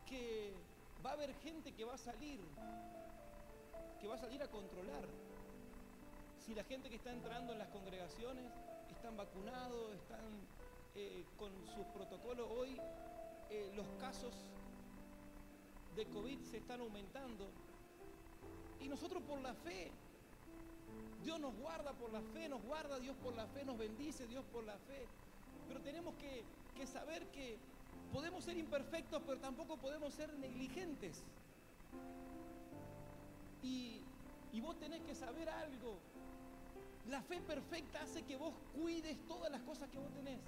que 0.06 0.54
va 1.04 1.10
a 1.10 1.12
haber 1.14 1.34
gente 1.42 1.72
que 1.72 1.84
va 1.84 1.94
a 1.94 1.98
salir, 1.98 2.40
que 4.00 4.06
va 4.06 4.14
a 4.14 4.18
salir 4.18 4.42
a 4.42 4.48
controlar 4.48 5.04
si 6.46 6.54
la 6.54 6.64
gente 6.64 6.88
que 6.88 6.96
está 6.96 7.10
entrando 7.10 7.52
en 7.52 7.58
las 7.58 7.68
congregaciones 7.68 8.44
están 8.90 9.16
vacunados, 9.16 9.92
están 9.96 10.24
eh, 10.94 11.24
con 11.36 11.50
sus 11.74 11.84
protocolos. 11.88 12.48
Hoy 12.50 12.80
eh, 13.50 13.70
los 13.76 13.86
casos 14.00 14.32
de 15.98 16.06
COVID 16.06 16.38
se 16.44 16.58
están 16.58 16.80
aumentando 16.80 17.44
y 18.80 18.88
nosotros 18.88 19.20
por 19.24 19.40
la 19.40 19.52
fe, 19.52 19.90
Dios 21.24 21.40
nos 21.40 21.52
guarda 21.56 21.92
por 21.92 22.12
la 22.12 22.20
fe, 22.22 22.48
nos 22.48 22.62
guarda, 22.62 23.00
Dios 23.00 23.16
por 23.16 23.34
la 23.34 23.48
fe, 23.48 23.64
nos 23.64 23.76
bendice, 23.76 24.28
Dios 24.28 24.44
por 24.52 24.62
la 24.62 24.78
fe. 24.78 25.06
Pero 25.66 25.80
tenemos 25.80 26.14
que, 26.14 26.44
que 26.76 26.86
saber 26.86 27.26
que 27.32 27.56
podemos 28.12 28.44
ser 28.44 28.56
imperfectos, 28.56 29.20
pero 29.26 29.40
tampoco 29.40 29.76
podemos 29.76 30.14
ser 30.14 30.32
negligentes. 30.34 31.20
Y, 33.64 34.00
y 34.52 34.60
vos 34.60 34.78
tenés 34.78 35.02
que 35.02 35.16
saber 35.16 35.48
algo. 35.48 35.98
La 37.10 37.22
fe 37.22 37.40
perfecta 37.40 38.02
hace 38.02 38.22
que 38.22 38.36
vos 38.36 38.54
cuides 38.80 39.18
todas 39.26 39.50
las 39.50 39.62
cosas 39.62 39.90
que 39.90 39.98
vos 39.98 40.12
tenés. 40.12 40.38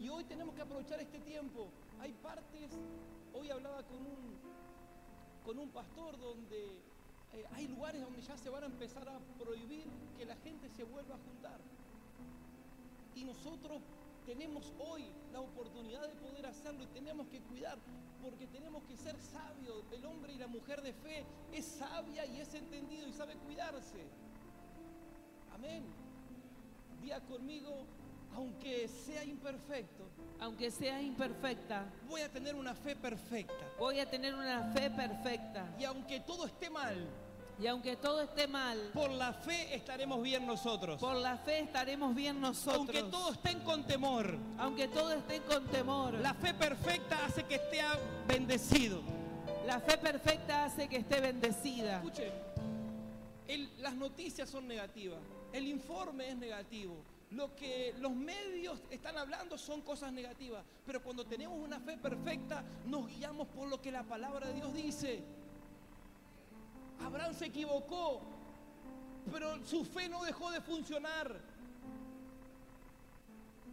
Y 0.00 0.08
hoy 0.08 0.24
tenemos 0.24 0.54
que 0.54 0.62
aprovechar 0.62 1.00
este 1.00 1.18
tiempo. 1.18 1.68
Hay 2.00 2.12
partes, 2.14 2.70
hoy 3.34 3.50
hablaba 3.50 3.82
con 3.82 3.98
un, 3.98 4.38
con 5.44 5.58
un 5.58 5.68
pastor 5.70 6.18
donde 6.18 6.80
eh, 7.32 7.44
hay 7.52 7.68
lugares 7.68 8.02
donde 8.02 8.22
ya 8.22 8.36
se 8.36 8.50
van 8.50 8.64
a 8.64 8.66
empezar 8.66 9.08
a 9.08 9.18
prohibir 9.38 9.86
que 10.18 10.24
la 10.24 10.36
gente 10.36 10.68
se 10.68 10.84
vuelva 10.84 11.14
a 11.14 11.18
juntar. 11.18 11.60
Y 13.14 13.24
nosotros 13.24 13.82
tenemos 14.26 14.72
hoy 14.78 15.04
la 15.32 15.40
oportunidad 15.40 16.08
de 16.08 16.14
poder 16.16 16.46
hacerlo 16.46 16.82
y 16.82 16.86
tenemos 16.86 17.26
que 17.28 17.40
cuidar, 17.40 17.78
porque 18.22 18.46
tenemos 18.46 18.82
que 18.84 18.96
ser 18.96 19.16
sabios. 19.20 19.84
El 19.92 20.04
hombre 20.04 20.32
y 20.32 20.38
la 20.38 20.46
mujer 20.46 20.82
de 20.82 20.92
fe 20.92 21.24
es 21.52 21.64
sabia 21.64 22.26
y 22.26 22.40
es 22.40 22.52
entendido 22.54 23.08
y 23.08 23.12
sabe 23.12 23.34
cuidarse. 23.36 24.04
Amén. 25.54 25.84
Día 27.02 27.20
conmigo, 27.20 27.86
aunque 28.36 28.88
sea 28.88 29.24
imperfecto, 29.24 30.04
Aunque 30.40 30.70
sea 30.70 31.02
imperfecta, 31.02 31.84
voy 32.08 32.22
a 32.22 32.28
tener 32.30 32.54
una 32.54 32.74
fe 32.74 32.96
perfecta. 32.96 33.52
voy 33.78 34.00
a 34.00 34.08
tener 34.10 34.34
una 34.34 34.72
fe 34.72 34.90
perfecta. 34.90 35.66
Y 35.78 35.84
aunque 35.84 36.20
todo 36.20 36.46
esté 36.46 36.70
mal, 36.70 36.96
Y 37.60 37.66
aunque 37.66 37.94
todo 37.96 38.22
esté 38.22 38.46
mal, 38.48 38.78
por 38.94 39.10
la 39.10 39.34
fe 39.34 39.74
estaremos 39.74 40.22
bien 40.22 40.46
nosotros. 40.46 40.98
por 40.98 41.16
la 41.16 41.36
fe 41.36 41.60
estaremos 41.60 42.14
bien 42.14 42.40
nosotros. 42.40 42.76
Aunque 42.76 43.02
todos 43.02 43.32
estén 43.36 43.60
con 43.60 43.86
temor, 43.86 44.38
Aunque 44.58 44.88
todo 44.88 45.12
esté 45.12 45.40
con 45.42 45.66
temor, 45.66 46.14
la 46.14 46.32
fe 46.32 46.54
perfecta 46.54 47.22
hace 47.26 47.42
que 47.44 47.56
esté 47.56 47.80
bendecido. 48.26 49.02
la 49.66 49.78
fe 49.80 49.98
perfecta 49.98 50.64
hace 50.64 50.88
que 50.88 50.96
esté 50.96 51.20
bendecida. 51.20 51.96
Escuche, 51.98 52.32
el- 53.46 53.68
las 53.82 53.94
noticias 53.94 54.48
son 54.48 54.66
negativas, 54.66 55.20
el 55.52 55.66
informe 55.66 56.30
es 56.30 56.36
negativo, 56.38 56.96
lo 57.30 57.54
que 57.54 57.94
los 58.00 58.12
medios 58.12 58.82
están 58.90 59.16
hablando 59.16 59.56
son 59.56 59.82
cosas 59.82 60.12
negativas, 60.12 60.64
pero 60.84 61.02
cuando 61.02 61.24
tenemos 61.24 61.58
una 61.58 61.78
fe 61.78 61.96
perfecta 61.96 62.64
nos 62.86 63.06
guiamos 63.06 63.46
por 63.48 63.68
lo 63.68 63.80
que 63.80 63.92
la 63.92 64.02
palabra 64.02 64.48
de 64.48 64.54
Dios 64.54 64.74
dice. 64.74 65.22
Abraham 67.00 67.34
se 67.34 67.46
equivocó, 67.46 68.20
pero 69.32 69.64
su 69.64 69.84
fe 69.84 70.08
no 70.08 70.24
dejó 70.24 70.50
de 70.50 70.60
funcionar. 70.60 71.40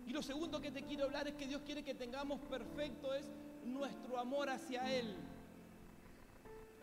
Y 0.05 0.13
lo 0.13 0.21
segundo 0.21 0.61
que 0.61 0.71
te 0.71 0.83
quiero 0.83 1.05
hablar 1.05 1.27
es 1.27 1.33
que 1.33 1.47
Dios 1.47 1.61
quiere 1.65 1.83
que 1.83 1.93
tengamos 1.93 2.39
perfecto 2.41 3.13
es 3.13 3.25
nuestro 3.65 4.19
amor 4.19 4.49
hacia 4.49 4.93
Él. 4.93 5.15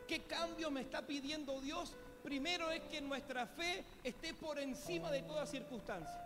¿Qué 0.07 0.23
cambio 0.25 0.71
me 0.71 0.83
está 0.83 1.07
pidiendo 1.07 1.61
Dios? 1.61 1.95
Primero 2.23 2.71
es 2.71 2.83
que 2.83 3.01
nuestra 3.01 3.47
fe 3.47 3.85
esté 4.03 4.35
por 4.35 4.59
encima 4.59 5.11
de 5.11 5.23
toda 5.23 5.47
circunstancia. 5.47 6.24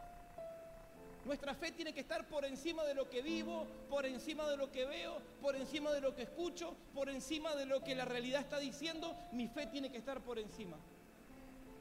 Nuestra 1.28 1.54
fe 1.54 1.72
tiene 1.72 1.92
que 1.92 2.00
estar 2.00 2.26
por 2.26 2.46
encima 2.46 2.84
de 2.84 2.94
lo 2.94 3.10
que 3.10 3.20
vivo, 3.20 3.66
por 3.90 4.06
encima 4.06 4.48
de 4.48 4.56
lo 4.56 4.72
que 4.72 4.86
veo, 4.86 5.20
por 5.42 5.54
encima 5.56 5.92
de 5.92 6.00
lo 6.00 6.14
que 6.14 6.22
escucho, 6.22 6.74
por 6.94 7.10
encima 7.10 7.54
de 7.54 7.66
lo 7.66 7.84
que 7.84 7.94
la 7.94 8.06
realidad 8.06 8.40
está 8.40 8.58
diciendo. 8.58 9.14
Mi 9.32 9.46
fe 9.46 9.66
tiene 9.66 9.90
que 9.92 9.98
estar 9.98 10.22
por 10.22 10.38
encima. 10.38 10.78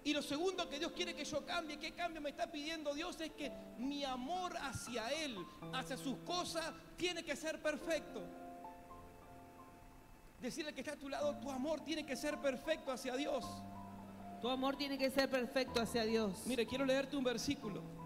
Y 0.03 0.11
lo 0.11 0.21
segundo 0.21 0.67
que 0.67 0.79
Dios 0.79 0.91
quiere 0.91 1.15
que 1.15 1.23
yo 1.23 1.45
cambie, 1.45 1.79
¿qué 1.79 1.93
cambio 1.93 2.19
me 2.19 2.31
está 2.31 2.51
pidiendo 2.51 2.93
Dios? 2.93 3.21
Es 3.21 3.31
que 3.31 3.49
mi 3.77 4.03
amor 4.03 4.51
hacia 4.57 5.07
Él, 5.13 5.37
hacia 5.73 5.95
sus 5.95 6.17
cosas, 6.25 6.73
tiene 6.97 7.23
que 7.23 7.37
ser 7.37 7.61
perfecto. 7.61 8.21
Decirle 10.41 10.73
que 10.73 10.81
está 10.81 10.91
a 10.91 10.97
tu 10.97 11.07
lado, 11.07 11.37
tu 11.37 11.49
amor 11.49 11.79
tiene 11.85 12.05
que 12.05 12.17
ser 12.17 12.37
perfecto 12.39 12.91
hacia 12.91 13.15
Dios. 13.15 13.45
Tu 14.41 14.49
amor 14.49 14.75
tiene 14.75 14.97
que 14.97 15.09
ser 15.09 15.29
perfecto 15.29 15.81
hacia 15.81 16.03
Dios. 16.03 16.45
Mire, 16.47 16.67
quiero 16.67 16.83
leerte 16.83 17.15
un 17.15 17.23
versículo. 17.23 17.96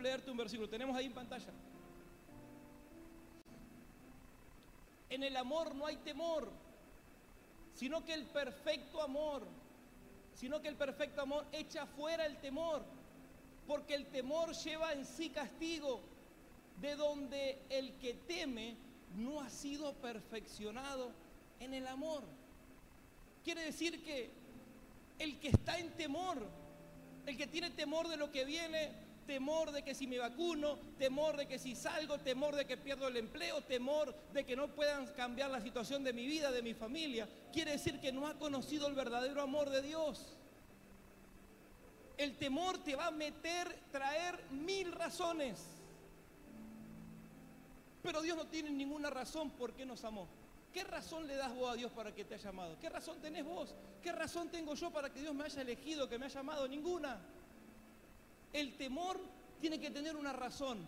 Leerte 0.00 0.30
un 0.30 0.36
versículo. 0.36 0.68
Tenemos 0.68 0.96
ahí 0.96 1.06
en 1.06 1.12
pantalla. 1.12 1.52
En 5.10 5.22
el 5.22 5.36
amor 5.36 5.74
no 5.74 5.86
hay 5.86 5.96
temor, 5.96 6.48
sino 7.74 8.04
que 8.04 8.14
el 8.14 8.24
perfecto 8.26 9.02
amor, 9.02 9.46
sino 10.34 10.60
que 10.62 10.68
el 10.68 10.76
perfecto 10.76 11.20
amor 11.20 11.44
echa 11.52 11.84
fuera 11.84 12.26
el 12.26 12.36
temor, 12.36 12.82
porque 13.66 13.94
el 13.94 14.06
temor 14.06 14.52
lleva 14.52 14.92
en 14.92 15.04
sí 15.04 15.30
castigo, 15.30 16.00
de 16.80 16.94
donde 16.94 17.58
el 17.68 17.92
que 17.94 18.14
teme 18.14 18.76
no 19.16 19.40
ha 19.40 19.50
sido 19.50 19.92
perfeccionado 19.94 21.10
en 21.58 21.74
el 21.74 21.86
amor. 21.88 22.22
Quiere 23.44 23.64
decir 23.64 24.02
que 24.04 24.30
el 25.18 25.38
que 25.40 25.48
está 25.48 25.78
en 25.78 25.90
temor, 25.90 26.38
el 27.26 27.36
que 27.36 27.46
tiene 27.46 27.70
temor 27.70 28.08
de 28.08 28.16
lo 28.16 28.30
que 28.30 28.44
viene, 28.44 28.92
temor 29.26 29.72
de 29.72 29.82
que 29.82 29.94
si 29.94 30.06
me 30.06 30.18
vacuno, 30.18 30.78
temor 30.98 31.36
de 31.36 31.46
que 31.46 31.58
si 31.58 31.74
salgo, 31.74 32.18
temor 32.18 32.56
de 32.56 32.66
que 32.66 32.76
pierdo 32.76 33.08
el 33.08 33.16
empleo, 33.16 33.62
temor 33.62 34.14
de 34.32 34.44
que 34.44 34.56
no 34.56 34.68
puedan 34.68 35.06
cambiar 35.14 35.50
la 35.50 35.60
situación 35.60 36.04
de 36.04 36.12
mi 36.12 36.26
vida, 36.26 36.50
de 36.50 36.62
mi 36.62 36.74
familia, 36.74 37.28
quiere 37.52 37.72
decir 37.72 38.00
que 38.00 38.12
no 38.12 38.26
ha 38.26 38.34
conocido 38.34 38.86
el 38.88 38.94
verdadero 38.94 39.42
amor 39.42 39.70
de 39.70 39.82
Dios. 39.82 40.36
El 42.16 42.36
temor 42.36 42.78
te 42.84 42.96
va 42.96 43.06
a 43.06 43.10
meter, 43.10 43.74
traer 43.90 44.38
mil 44.50 44.92
razones. 44.92 45.58
Pero 48.02 48.22
Dios 48.22 48.36
no 48.36 48.46
tiene 48.46 48.70
ninguna 48.70 49.10
razón 49.10 49.50
por 49.50 49.72
qué 49.74 49.86
nos 49.86 50.04
amó. 50.04 50.28
¿Qué 50.72 50.84
razón 50.84 51.26
le 51.26 51.34
das 51.36 51.54
vos 51.54 51.72
a 51.72 51.74
Dios 51.74 51.90
para 51.90 52.14
que 52.14 52.24
te 52.24 52.34
haya 52.34 52.50
amado? 52.50 52.76
¿Qué 52.80 52.88
razón 52.88 53.20
tenés 53.20 53.44
vos? 53.44 53.74
¿Qué 54.02 54.12
razón 54.12 54.50
tengo 54.50 54.74
yo 54.74 54.90
para 54.90 55.10
que 55.10 55.20
Dios 55.20 55.34
me 55.34 55.44
haya 55.44 55.62
elegido, 55.62 56.08
que 56.08 56.18
me 56.18 56.26
haya 56.26 56.40
amado? 56.40 56.68
Ninguna. 56.68 57.18
El 58.52 58.76
temor 58.76 59.20
tiene 59.60 59.78
que 59.78 59.90
tener 59.90 60.16
una 60.16 60.32
razón. 60.32 60.78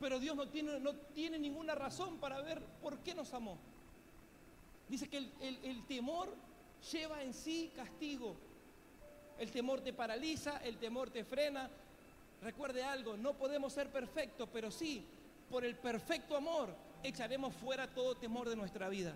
Pero 0.00 0.18
Dios 0.18 0.36
no 0.36 0.46
tiene, 0.48 1.38
ninguna 1.38 1.74
razón 1.74 2.18
para 2.18 2.40
ver 2.40 2.60
por 2.82 2.98
qué 2.98 3.14
nos 3.14 3.32
amó. 3.32 3.58
Dice 4.88 5.08
que 5.08 5.18
el 5.40 5.84
temor 5.86 6.34
lleva 6.92 7.22
en 7.22 7.32
sí 7.32 7.72
castigo. 7.74 8.36
El 9.38 9.50
temor 9.50 9.80
te 9.80 9.92
paraliza, 9.92 10.58
el 10.58 10.76
temor 10.78 11.10
te 11.10 11.24
frena. 11.24 11.68
Recuerde 12.42 12.84
algo, 12.84 13.16
no 13.16 13.34
podemos 13.34 13.72
ser 13.72 13.90
perfectos, 13.90 14.48
pero 14.52 14.70
sí, 14.70 15.04
por 15.50 15.64
el 15.64 15.76
perfecto 15.76 16.36
amor 16.36 16.74
echaremos 17.02 17.54
fuera 17.54 17.86
todo 17.88 18.14
temor 18.16 18.48
de 18.48 18.56
nuestra 18.56 18.88
vida. 18.88 19.14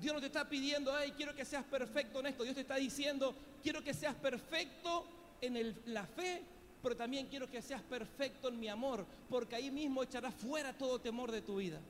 Dios 0.00 0.14
no 0.14 0.20
te 0.20 0.26
está 0.26 0.48
pidiendo, 0.48 0.94
ay, 0.94 1.12
quiero 1.12 1.34
que 1.34 1.44
seas 1.44 1.64
perfecto 1.64 2.20
en 2.20 2.26
esto. 2.26 2.42
Dios 2.42 2.54
te 2.54 2.62
está 2.62 2.76
diciendo, 2.76 3.34
quiero 3.62 3.82
que 3.82 3.94
seas 3.94 4.14
perfecto 4.14 5.06
en 5.40 5.74
la 5.86 6.06
fe, 6.06 6.42
pero 6.82 6.96
también 6.96 7.26
quiero 7.28 7.50
que 7.50 7.62
seas 7.62 7.82
perfecto 7.82 8.48
en 8.48 8.60
mi 8.60 8.68
amor, 8.68 9.06
porque 9.28 9.56
ahí 9.56 9.70
mismo 9.70 10.02
echarás 10.02 10.34
fuera 10.34 10.76
todo 10.76 11.00
temor 11.00 11.30
de 11.32 11.42
tu 11.42 11.56
vida. 11.56 11.80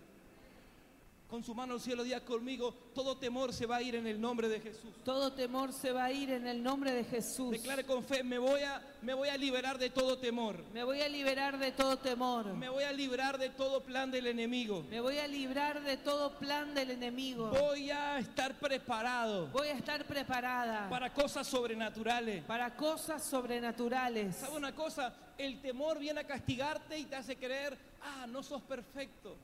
Con 1.34 1.42
su 1.42 1.52
mano 1.52 1.74
al 1.74 1.80
cielo, 1.80 2.04
diga 2.04 2.20
conmigo, 2.20 2.72
todo 2.94 3.16
temor 3.16 3.52
se 3.52 3.66
va 3.66 3.74
a 3.74 3.82
ir 3.82 3.96
en 3.96 4.06
el 4.06 4.20
nombre 4.20 4.48
de 4.48 4.60
Jesús. 4.60 4.92
Todo 5.04 5.32
temor 5.32 5.72
se 5.72 5.90
va 5.90 6.04
a 6.04 6.12
ir 6.12 6.30
en 6.30 6.46
el 6.46 6.62
nombre 6.62 6.92
de 6.92 7.02
Jesús. 7.02 7.50
Declare 7.50 7.84
con 7.84 8.04
fe, 8.04 8.22
me 8.22 8.38
voy 8.38 8.60
a, 8.60 8.80
me 9.02 9.14
voy 9.14 9.28
a 9.28 9.36
liberar 9.36 9.76
de 9.76 9.90
todo 9.90 10.16
temor. 10.16 10.62
Me 10.72 10.84
voy 10.84 11.00
a 11.00 11.08
liberar 11.08 11.58
de 11.58 11.72
todo 11.72 11.96
temor. 11.96 12.54
Me 12.54 12.68
voy 12.68 12.84
a 12.84 12.92
librar 12.92 13.36
de 13.36 13.50
todo 13.50 13.80
plan 13.80 14.12
del 14.12 14.28
enemigo. 14.28 14.84
Me 14.88 15.00
voy 15.00 15.18
a 15.18 15.26
librar 15.26 15.82
de 15.82 15.96
todo 15.96 16.38
plan 16.38 16.72
del 16.72 16.92
enemigo. 16.92 17.48
Voy 17.48 17.90
a 17.90 18.20
estar 18.20 18.54
preparado 18.60 19.48
Voy 19.48 19.66
a 19.66 19.72
estar 19.72 20.04
preparada 20.04 20.88
para 20.88 21.12
cosas 21.12 21.48
sobrenaturales. 21.48 22.44
para 22.44 22.76
cosas 22.76 23.24
sobrenaturales. 23.24 24.36
¿Sabe 24.36 24.54
una 24.54 24.72
cosa? 24.72 25.12
El 25.36 25.60
temor 25.60 25.98
viene 25.98 26.20
a 26.20 26.24
castigarte 26.28 26.96
y 26.96 27.06
te 27.06 27.16
hace 27.16 27.34
creer, 27.34 27.76
ah, 28.02 28.24
no 28.28 28.40
sos 28.44 28.62
perfecto. 28.62 29.36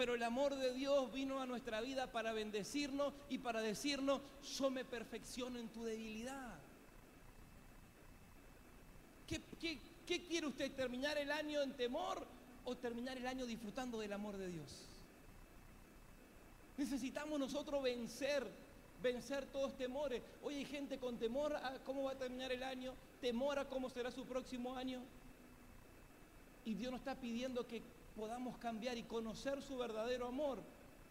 Pero 0.00 0.14
el 0.14 0.22
amor 0.22 0.54
de 0.54 0.72
Dios 0.72 1.12
vino 1.12 1.42
a 1.42 1.46
nuestra 1.46 1.82
vida 1.82 2.10
para 2.10 2.32
bendecirnos 2.32 3.12
y 3.28 3.36
para 3.36 3.60
decirnos, 3.60 4.22
yo 4.56 4.70
me 4.70 4.82
perfecciono 4.82 5.58
en 5.58 5.68
tu 5.68 5.84
debilidad. 5.84 6.54
¿Qué, 9.28 10.22
quiere 10.26 10.46
usted? 10.46 10.72
¿Terminar 10.72 11.18
el 11.18 11.30
año 11.30 11.60
en 11.60 11.74
temor 11.74 12.26
o 12.64 12.74
terminar 12.78 13.18
el 13.18 13.26
año 13.26 13.44
disfrutando 13.44 14.00
del 14.00 14.14
amor 14.14 14.38
de 14.38 14.48
Dios? 14.48 14.86
Necesitamos 16.78 17.38
nosotros 17.38 17.82
vencer, 17.82 18.50
vencer 19.02 19.44
todos 19.52 19.76
temores. 19.76 20.22
Hoy 20.42 20.54
hay 20.54 20.64
gente 20.64 20.96
con 20.96 21.18
temor 21.18 21.54
a 21.54 21.78
cómo 21.84 22.04
va 22.04 22.12
a 22.12 22.18
terminar 22.18 22.50
el 22.52 22.62
año, 22.62 22.94
temor 23.20 23.58
a 23.58 23.68
cómo 23.68 23.90
será 23.90 24.10
su 24.10 24.24
próximo 24.24 24.78
año. 24.78 25.02
Y 26.64 26.72
Dios 26.72 26.90
nos 26.90 27.02
está 27.02 27.16
pidiendo 27.16 27.66
que 27.66 27.82
podamos 28.20 28.58
cambiar 28.58 28.98
y 28.98 29.02
conocer 29.04 29.62
su 29.62 29.78
verdadero 29.78 30.28
amor. 30.28 30.62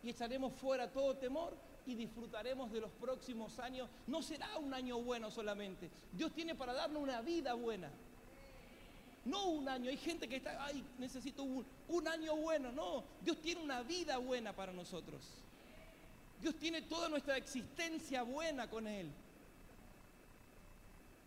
Y 0.03 0.11
echaremos 0.11 0.53
fuera 0.53 0.91
todo 0.91 1.17
temor 1.17 1.57
y 1.85 1.95
disfrutaremos 1.95 2.71
de 2.71 2.81
los 2.81 2.91
próximos 2.91 3.57
años. 3.59 3.89
No 4.07 4.21
será 4.21 4.57
un 4.59 4.73
año 4.73 5.01
bueno 5.01 5.31
solamente. 5.31 5.89
Dios 6.13 6.31
tiene 6.33 6.53
para 6.55 6.73
darnos 6.73 7.01
una 7.01 7.21
vida 7.21 7.55
buena. 7.55 7.89
No 9.25 9.49
un 9.49 9.67
año. 9.67 9.89
Hay 9.89 9.97
gente 9.97 10.29
que 10.29 10.37
está, 10.37 10.63
ay, 10.63 10.85
necesito 10.99 11.43
un, 11.43 11.65
un 11.87 12.07
año 12.07 12.35
bueno. 12.35 12.71
No, 12.71 13.03
Dios 13.21 13.41
tiene 13.41 13.61
una 13.61 13.81
vida 13.81 14.17
buena 14.19 14.55
para 14.55 14.71
nosotros. 14.71 15.21
Dios 16.39 16.55
tiene 16.55 16.83
toda 16.83 17.09
nuestra 17.09 17.35
existencia 17.35 18.21
buena 18.21 18.69
con 18.69 18.87
Él. 18.87 19.09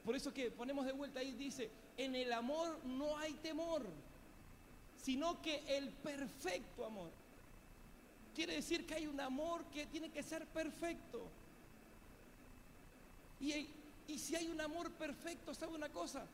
Por 0.04 0.16
eso 0.16 0.32
que 0.32 0.50
ponemos 0.50 0.86
de 0.86 0.92
vuelta 0.92 1.20
ahí, 1.20 1.32
dice, 1.32 1.70
en 1.96 2.14
el 2.14 2.32
amor 2.32 2.78
no 2.84 3.18
hay 3.18 3.34
temor, 3.34 3.86
sino 5.02 5.42
que 5.42 5.76
el 5.76 5.90
perfecto 5.90 6.86
amor. 6.86 7.10
Quiere 8.34 8.54
decir 8.54 8.86
que 8.86 8.94
hay 8.94 9.06
un 9.06 9.20
amor 9.20 9.64
que 9.66 9.86
tiene 9.86 10.10
que 10.10 10.22
ser 10.22 10.46
perfecto. 10.46 11.28
Y, 13.40 13.68
y 14.06 14.18
si 14.18 14.36
hay 14.36 14.48
un 14.48 14.60
amor 14.60 14.90
perfecto, 14.92 15.52
¿sabe 15.54 15.74
una 15.74 15.88
cosa? 15.88 16.24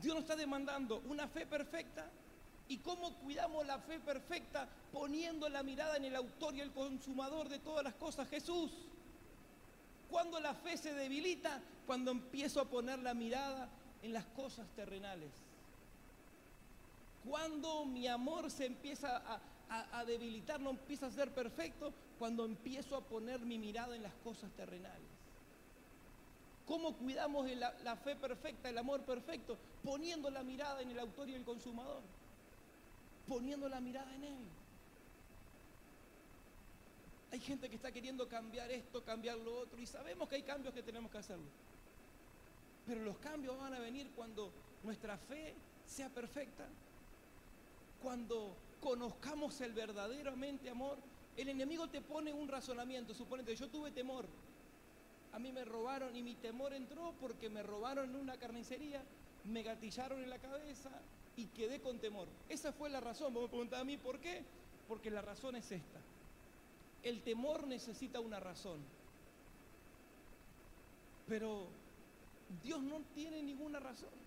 Dios 0.00 0.14
nos 0.14 0.24
está 0.24 0.36
demandando 0.36 1.02
una 1.06 1.28
fe 1.28 1.46
perfecta. 1.46 2.10
¿Y 2.68 2.78
cómo 2.78 3.14
cuidamos 3.18 3.64
la 3.66 3.78
fe 3.78 4.00
perfecta? 4.00 4.68
Poniendo 4.90 5.48
la 5.48 5.62
mirada 5.62 5.98
en 5.98 6.06
el 6.06 6.16
autor 6.16 6.56
y 6.56 6.60
el 6.60 6.72
consumador 6.72 7.48
de 7.48 7.58
todas 7.58 7.84
las 7.84 7.94
cosas, 7.94 8.28
Jesús. 8.28 8.72
Cuando 10.10 10.40
la 10.40 10.54
fe 10.54 10.76
se 10.76 10.94
debilita, 10.94 11.60
cuando 11.86 12.10
empiezo 12.10 12.60
a 12.60 12.64
poner 12.64 12.98
la 13.00 13.14
mirada 13.14 13.68
en 14.02 14.12
las 14.12 14.24
cosas 14.24 14.66
terrenales. 14.74 15.30
Cuando 17.28 17.84
mi 17.84 18.06
amor 18.06 18.50
se 18.50 18.66
empieza 18.66 19.40
a, 19.68 20.04
debilitar, 20.04 20.60
no 20.60 20.70
empieza 20.70 21.06
a 21.06 21.10
ser 21.10 21.32
perfecto, 21.32 21.92
cuando 22.18 22.44
empiezo 22.44 22.94
a 22.96 23.00
poner 23.00 23.40
mi 23.40 23.58
mirada 23.58 23.96
en 23.96 24.02
las 24.02 24.14
cosas 24.22 24.50
terrenales. 24.52 25.08
¿Cómo 26.66 26.94
cuidamos 26.94 27.50
la, 27.50 27.74
la 27.84 27.96
fe 27.96 28.14
perfecta, 28.14 28.68
el 28.68 28.78
amor 28.78 29.02
perfecto? 29.02 29.56
Poniendo 29.82 30.30
la 30.30 30.42
mirada 30.42 30.82
en 30.82 30.90
el 30.90 30.98
autor 30.98 31.28
y 31.28 31.34
el 31.34 31.44
consumador. 31.44 32.02
Poniendo 33.26 33.68
la 33.68 33.80
mirada 33.80 34.14
en 34.14 34.24
Él. 34.24 34.48
Hay 37.32 37.40
gente 37.40 37.68
que 37.68 37.76
está 37.76 37.90
queriendo 37.90 38.28
cambiar 38.28 38.70
esto, 38.70 39.02
cambiar 39.02 39.36
lo 39.38 39.58
otro, 39.58 39.80
y 39.80 39.86
sabemos 39.86 40.28
que 40.28 40.36
hay 40.36 40.42
cambios 40.42 40.72
que 40.72 40.82
tenemos 40.82 41.10
que 41.10 41.18
hacerlo. 41.18 41.46
Pero 42.86 43.02
los 43.02 43.18
cambios 43.18 43.58
van 43.58 43.74
a 43.74 43.80
venir 43.80 44.10
cuando 44.14 44.52
nuestra 44.84 45.18
fe 45.18 45.54
sea 45.86 46.08
perfecta, 46.08 46.66
cuando 48.06 48.54
conozcamos 48.80 49.60
el 49.62 49.72
verdaderamente 49.72 50.70
amor. 50.70 50.96
El 51.36 51.48
enemigo 51.48 51.88
te 51.88 52.00
pone 52.00 52.32
un 52.32 52.46
razonamiento, 52.46 53.12
suponete, 53.14 53.56
yo 53.56 53.66
tuve 53.66 53.90
temor, 53.90 54.26
a 55.32 55.40
mí 55.40 55.50
me 55.50 55.64
robaron 55.64 56.14
y 56.14 56.22
mi 56.22 56.36
temor 56.36 56.72
entró 56.72 57.14
porque 57.20 57.50
me 57.50 57.64
robaron 57.64 58.10
en 58.10 58.14
una 58.14 58.36
carnicería, 58.36 59.02
me 59.42 59.64
gatillaron 59.64 60.22
en 60.22 60.30
la 60.30 60.38
cabeza 60.38 60.90
y 61.36 61.46
quedé 61.46 61.80
con 61.80 61.98
temor. 61.98 62.28
Esa 62.48 62.72
fue 62.72 62.90
la 62.90 63.00
razón. 63.00 63.34
Vos 63.34 63.42
me 63.42 63.48
preguntás 63.48 63.80
a 63.80 63.84
mí 63.84 63.96
por 63.96 64.20
qué. 64.20 64.44
Porque 64.86 65.10
la 65.10 65.20
razón 65.20 65.56
es 65.56 65.72
esta. 65.72 65.98
El 67.02 67.22
temor 67.22 67.66
necesita 67.66 68.20
una 68.20 68.38
razón. 68.38 68.78
Pero 71.26 71.66
Dios 72.62 72.80
no 72.84 73.00
tiene 73.16 73.42
ninguna 73.42 73.80
razón 73.80 74.25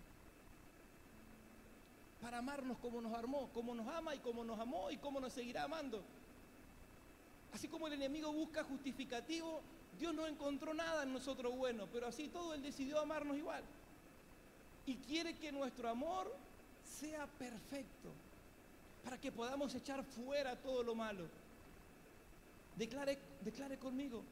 para 2.22 2.40
amarnos 2.40 2.78
como 2.80 3.02
nos 3.02 3.14
armó, 3.14 3.50
como 3.54 3.74
nos 3.74 3.88
ama 3.88 4.16
y 4.16 4.20
como 4.20 4.44
nos 4.44 4.60
amó 4.60 4.92
y 4.92 4.98
como 4.98 5.20
nos 5.20 5.34
seguirá 5.34 5.64
amando. 5.64 6.02
Así 7.54 7.68
como 7.68 7.88
el 7.88 7.94
enemigo 7.94 8.32
busca 8.32 8.64
justificativo, 8.64 9.62
Dios 9.98 10.14
no 10.14 10.28
encontró 10.28 10.74
nada 10.74 11.04
en 11.04 11.14
nosotros 11.14 11.56
bueno, 11.56 11.88
pero 11.92 12.08
así 12.08 12.28
todo 12.28 12.54
Él 12.54 12.62
decidió 12.62 13.00
amarnos 13.00 13.38
igual. 13.38 13.64
Y 14.86 14.96
quiere 14.96 15.34
que 15.36 15.52
nuestro 15.52 15.90
amor 15.90 16.36
sea 16.84 17.26
perfecto, 17.28 18.10
para 19.04 19.20
que 19.20 19.32
podamos 19.32 19.74
echar 19.76 20.04
fuera 20.04 20.56
todo 20.56 20.84
lo 20.84 20.96
malo. 20.96 21.26
Declare, 22.76 23.18
declare 23.44 23.78
conmigo, 23.78 24.24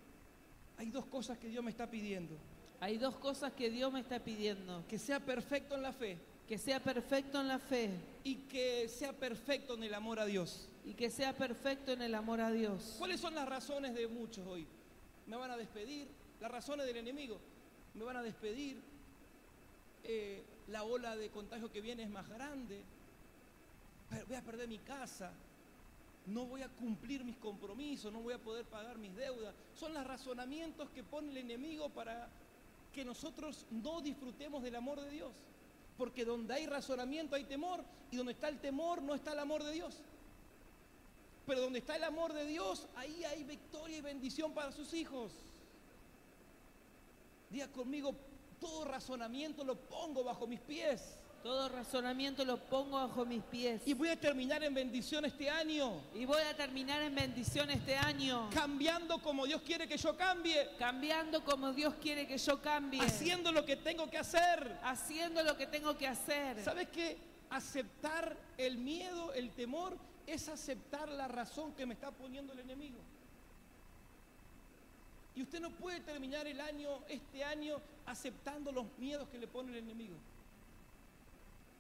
hay 0.78 0.90
dos 0.92 1.06
cosas 1.06 1.38
que 1.38 1.48
Dios 1.48 1.64
me 1.64 1.72
está 1.72 1.90
pidiendo. 1.90 2.36
Hay 2.80 2.98
dos 2.98 3.16
cosas 3.16 3.54
que 3.54 3.72
Dios 3.72 3.92
me 3.92 4.02
está 4.02 4.20
pidiendo. 4.20 4.84
Que 4.88 5.00
sea 5.00 5.20
perfecto 5.20 5.76
en 5.76 5.82
la 5.82 5.92
fe 5.92 6.18
Que 6.48 6.58
sea 6.58 6.82
perfecto 6.82 7.42
en 7.42 7.48
la 7.48 7.60
fe 7.60 7.92
y 8.24 8.36
que 8.36 8.88
sea 8.88 9.14
perfecto 9.14 9.74
en 9.74 9.84
el 9.84 9.94
amor 9.94 10.20
a 10.20 10.26
Dios. 10.26 10.70
y 10.86 10.94
que 10.94 11.10
sea 11.10 11.34
perfecto 11.34 11.92
en 11.92 12.02
el 12.02 12.16
amor 12.16 12.40
a 12.40 12.50
Dios. 12.50 12.96
¿Cuáles 12.98 13.20
son 13.20 13.36
las 13.36 13.48
razones 13.48 13.94
de 13.94 14.08
muchos 14.08 14.48
hoy? 14.48 14.66
Me 15.26 15.36
van 15.36 15.52
a 15.52 15.58
despedir, 15.58 16.08
las 16.40 16.50
razones 16.50 16.86
del 16.86 16.96
enemigo. 16.96 17.38
Me 17.94 18.06
van 18.06 18.16
a 18.16 18.24
despedir, 18.24 18.82
eh, 20.06 20.42
la 20.70 20.84
ola 20.84 21.18
de 21.18 21.30
contagio 21.30 21.70
que 21.70 21.82
viene 21.82 22.04
es 22.04 22.10
más 22.10 22.30
grande, 22.30 22.82
voy 24.28 24.38
a 24.38 24.42
perder 24.42 24.70
mi 24.70 24.78
casa, 24.80 25.34
no 26.28 26.46
voy 26.46 26.62
a 26.62 26.70
cumplir 26.70 27.26
mis 27.26 27.36
compromisos, 27.38 28.12
no 28.12 28.22
voy 28.22 28.34
a 28.34 28.38
poder 28.38 28.66
pagar 28.66 28.98
mis 28.98 29.14
deudas. 29.16 29.54
Son 29.76 29.94
los 29.94 30.06
razonamientos 30.06 30.90
que 30.92 31.04
pone 31.04 31.32
el 31.32 31.38
enemigo 31.38 31.90
para 31.90 32.30
que 32.94 33.04
nosotros 33.04 33.66
no 33.72 34.02
disfrutemos 34.02 34.64
del 34.64 34.76
amor 34.76 35.02
de 35.02 35.10
Dios. 35.10 35.32
Porque 35.98 36.26
donde 36.26 36.54
hay 36.54 36.68
razonamiento 36.68 37.36
hay 37.36 37.46
temor 37.46 37.84
y 38.12 38.18
donde 38.18 38.34
está 38.34 38.48
el 38.50 38.60
temor 38.60 39.02
no 39.02 39.16
está 39.16 39.34
el 39.34 39.40
amor 39.40 39.64
de 39.64 39.72
Dios. 39.72 39.96
Pero 41.46 41.62
donde 41.62 41.80
está 41.80 41.96
el 41.96 42.04
amor 42.04 42.34
de 42.34 42.46
Dios, 42.46 42.88
ahí 42.96 43.24
hay 43.24 43.44
victoria 43.44 43.98
y 43.98 44.02
bendición 44.02 44.54
para 44.54 44.72
sus 44.72 44.94
hijos. 44.94 45.32
Diga 47.50 47.68
conmigo, 47.72 48.14
todo 48.60 48.86
razonamiento 48.86 49.64
lo 49.64 49.76
pongo 49.76 50.24
bajo 50.24 50.46
mis 50.46 50.60
pies. 50.60 51.02
Todo 51.44 51.70
razonamiento 51.70 52.44
lo 52.44 52.58
pongo 52.58 52.98
bajo 52.98 53.26
mis 53.26 53.44
pies. 53.44 53.82
Y 53.86 53.94
voy 53.94 54.10
a 54.10 54.20
terminar 54.20 54.64
en 54.64 54.74
bendición 54.74 55.24
este 55.26 55.50
año. 55.50 56.02
Y 56.14 56.26
voy 56.26 56.42
a 56.42 56.56
terminar 56.56 57.02
en 57.02 57.16
bendición 57.16 57.70
este 57.70 57.96
año. 57.96 58.50
Cambiando 58.54 59.22
como 59.22 59.46
Dios 59.46 59.62
quiere 59.62 59.88
que 59.88 59.98
yo 59.98 60.18
cambie. 60.18 60.70
Cambiando 60.78 61.44
como 61.44 61.72
Dios 61.74 61.94
quiere 62.02 62.28
que 62.28 62.38
yo 62.38 62.62
cambie. 62.62 63.02
Haciendo 63.02 63.52
lo 63.52 63.66
que 63.66 63.78
tengo 63.78 64.10
que 64.10 64.18
hacer. 64.18 64.78
Haciendo 64.84 65.44
lo 65.44 65.56
que 65.56 65.68
tengo 65.68 65.98
que 65.98 66.08
hacer. 66.08 66.62
¿Sabes 66.64 66.90
qué? 66.90 67.18
Aceptar 67.50 68.36
el 68.58 68.78
miedo, 68.78 69.32
el 69.34 69.52
temor, 69.52 69.98
es 70.26 70.50
aceptar 70.50 71.08
la 71.08 71.30
razón 71.30 71.74
que 71.74 71.86
me 71.86 71.94
está 71.94 72.12
poniendo 72.12 72.52
el 72.52 72.60
enemigo. 72.60 73.00
Y 75.34 75.44
usted 75.44 75.62
no 75.62 75.70
puede 75.70 76.00
terminar 76.00 76.48
el 76.48 76.60
año, 76.60 76.90
este 77.08 77.44
año, 77.44 77.80
aceptando 78.08 78.72
los 78.72 78.86
miedos 78.98 79.30
que 79.30 79.38
le 79.38 79.48
pone 79.48 79.72
el 79.72 79.78
enemigo. 79.78 80.16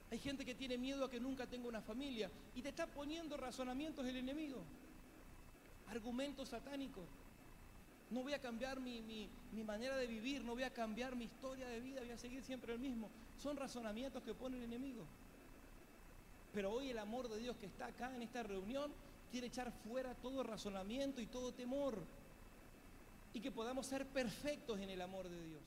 Hay 0.10 0.20
gente 0.20 0.46
que 0.46 0.56
tiene 0.56 0.78
miedo 0.78 1.06
a 1.06 1.10
que 1.10 1.20
nunca 1.20 1.46
tenga 1.48 1.68
una 1.68 1.82
familia 1.82 2.32
y 2.56 2.62
te 2.62 2.70
está 2.70 2.88
poniendo 2.88 3.36
razonamientos 3.36 4.06
el 4.06 4.18
enemigo. 4.18 4.64
argumentos 5.88 6.50
satánicos. 6.50 7.06
No 8.10 8.24
voy 8.24 8.34
a 8.34 8.42
cambiar 8.42 8.80
mi, 8.80 9.02
mi, 9.02 9.30
mi, 9.52 9.64
manera 9.64 9.98
de 9.98 10.08
vivir, 10.08 10.42
no 10.44 10.54
voy 10.54 10.64
a 10.64 10.74
cambiar 10.74 11.16
mi 11.16 11.26
historia 11.26 11.68
de 11.68 11.82
vida, 11.82 12.00
voy 12.00 12.12
a 12.12 12.18
seguir 12.18 12.42
siempre 12.42 12.74
el 12.74 12.80
mismo. 12.80 13.10
Son 13.38 13.58
razonamientos 13.58 14.24
que 14.24 14.34
pone 14.34 14.58
el 14.58 14.64
enemigo. 14.64 15.04
Pero 16.54 16.72
hoy 16.72 16.90
el 16.90 17.00
amor 17.00 17.28
de 17.28 17.38
Dios 17.38 17.58
que 17.58 17.66
está 17.66 17.88
acá 17.88 18.16
en 18.16 18.22
esta 18.22 18.44
reunión 18.44 18.92
quiere 19.30 19.48
echar 19.48 19.72
fuera 19.72 20.16
todo 20.16 20.44
razonamiento 20.44 21.22
y 21.22 21.28
todo 21.28 21.54
temor. 21.54 22.02
Y 23.34 23.42
que 23.42 23.52
podamos 23.52 23.86
ser 23.86 24.06
perfectos 24.08 24.80
en 24.80 24.90
el 24.90 25.02
amor 25.02 25.28
de 25.28 25.44
Dios. 25.44 25.62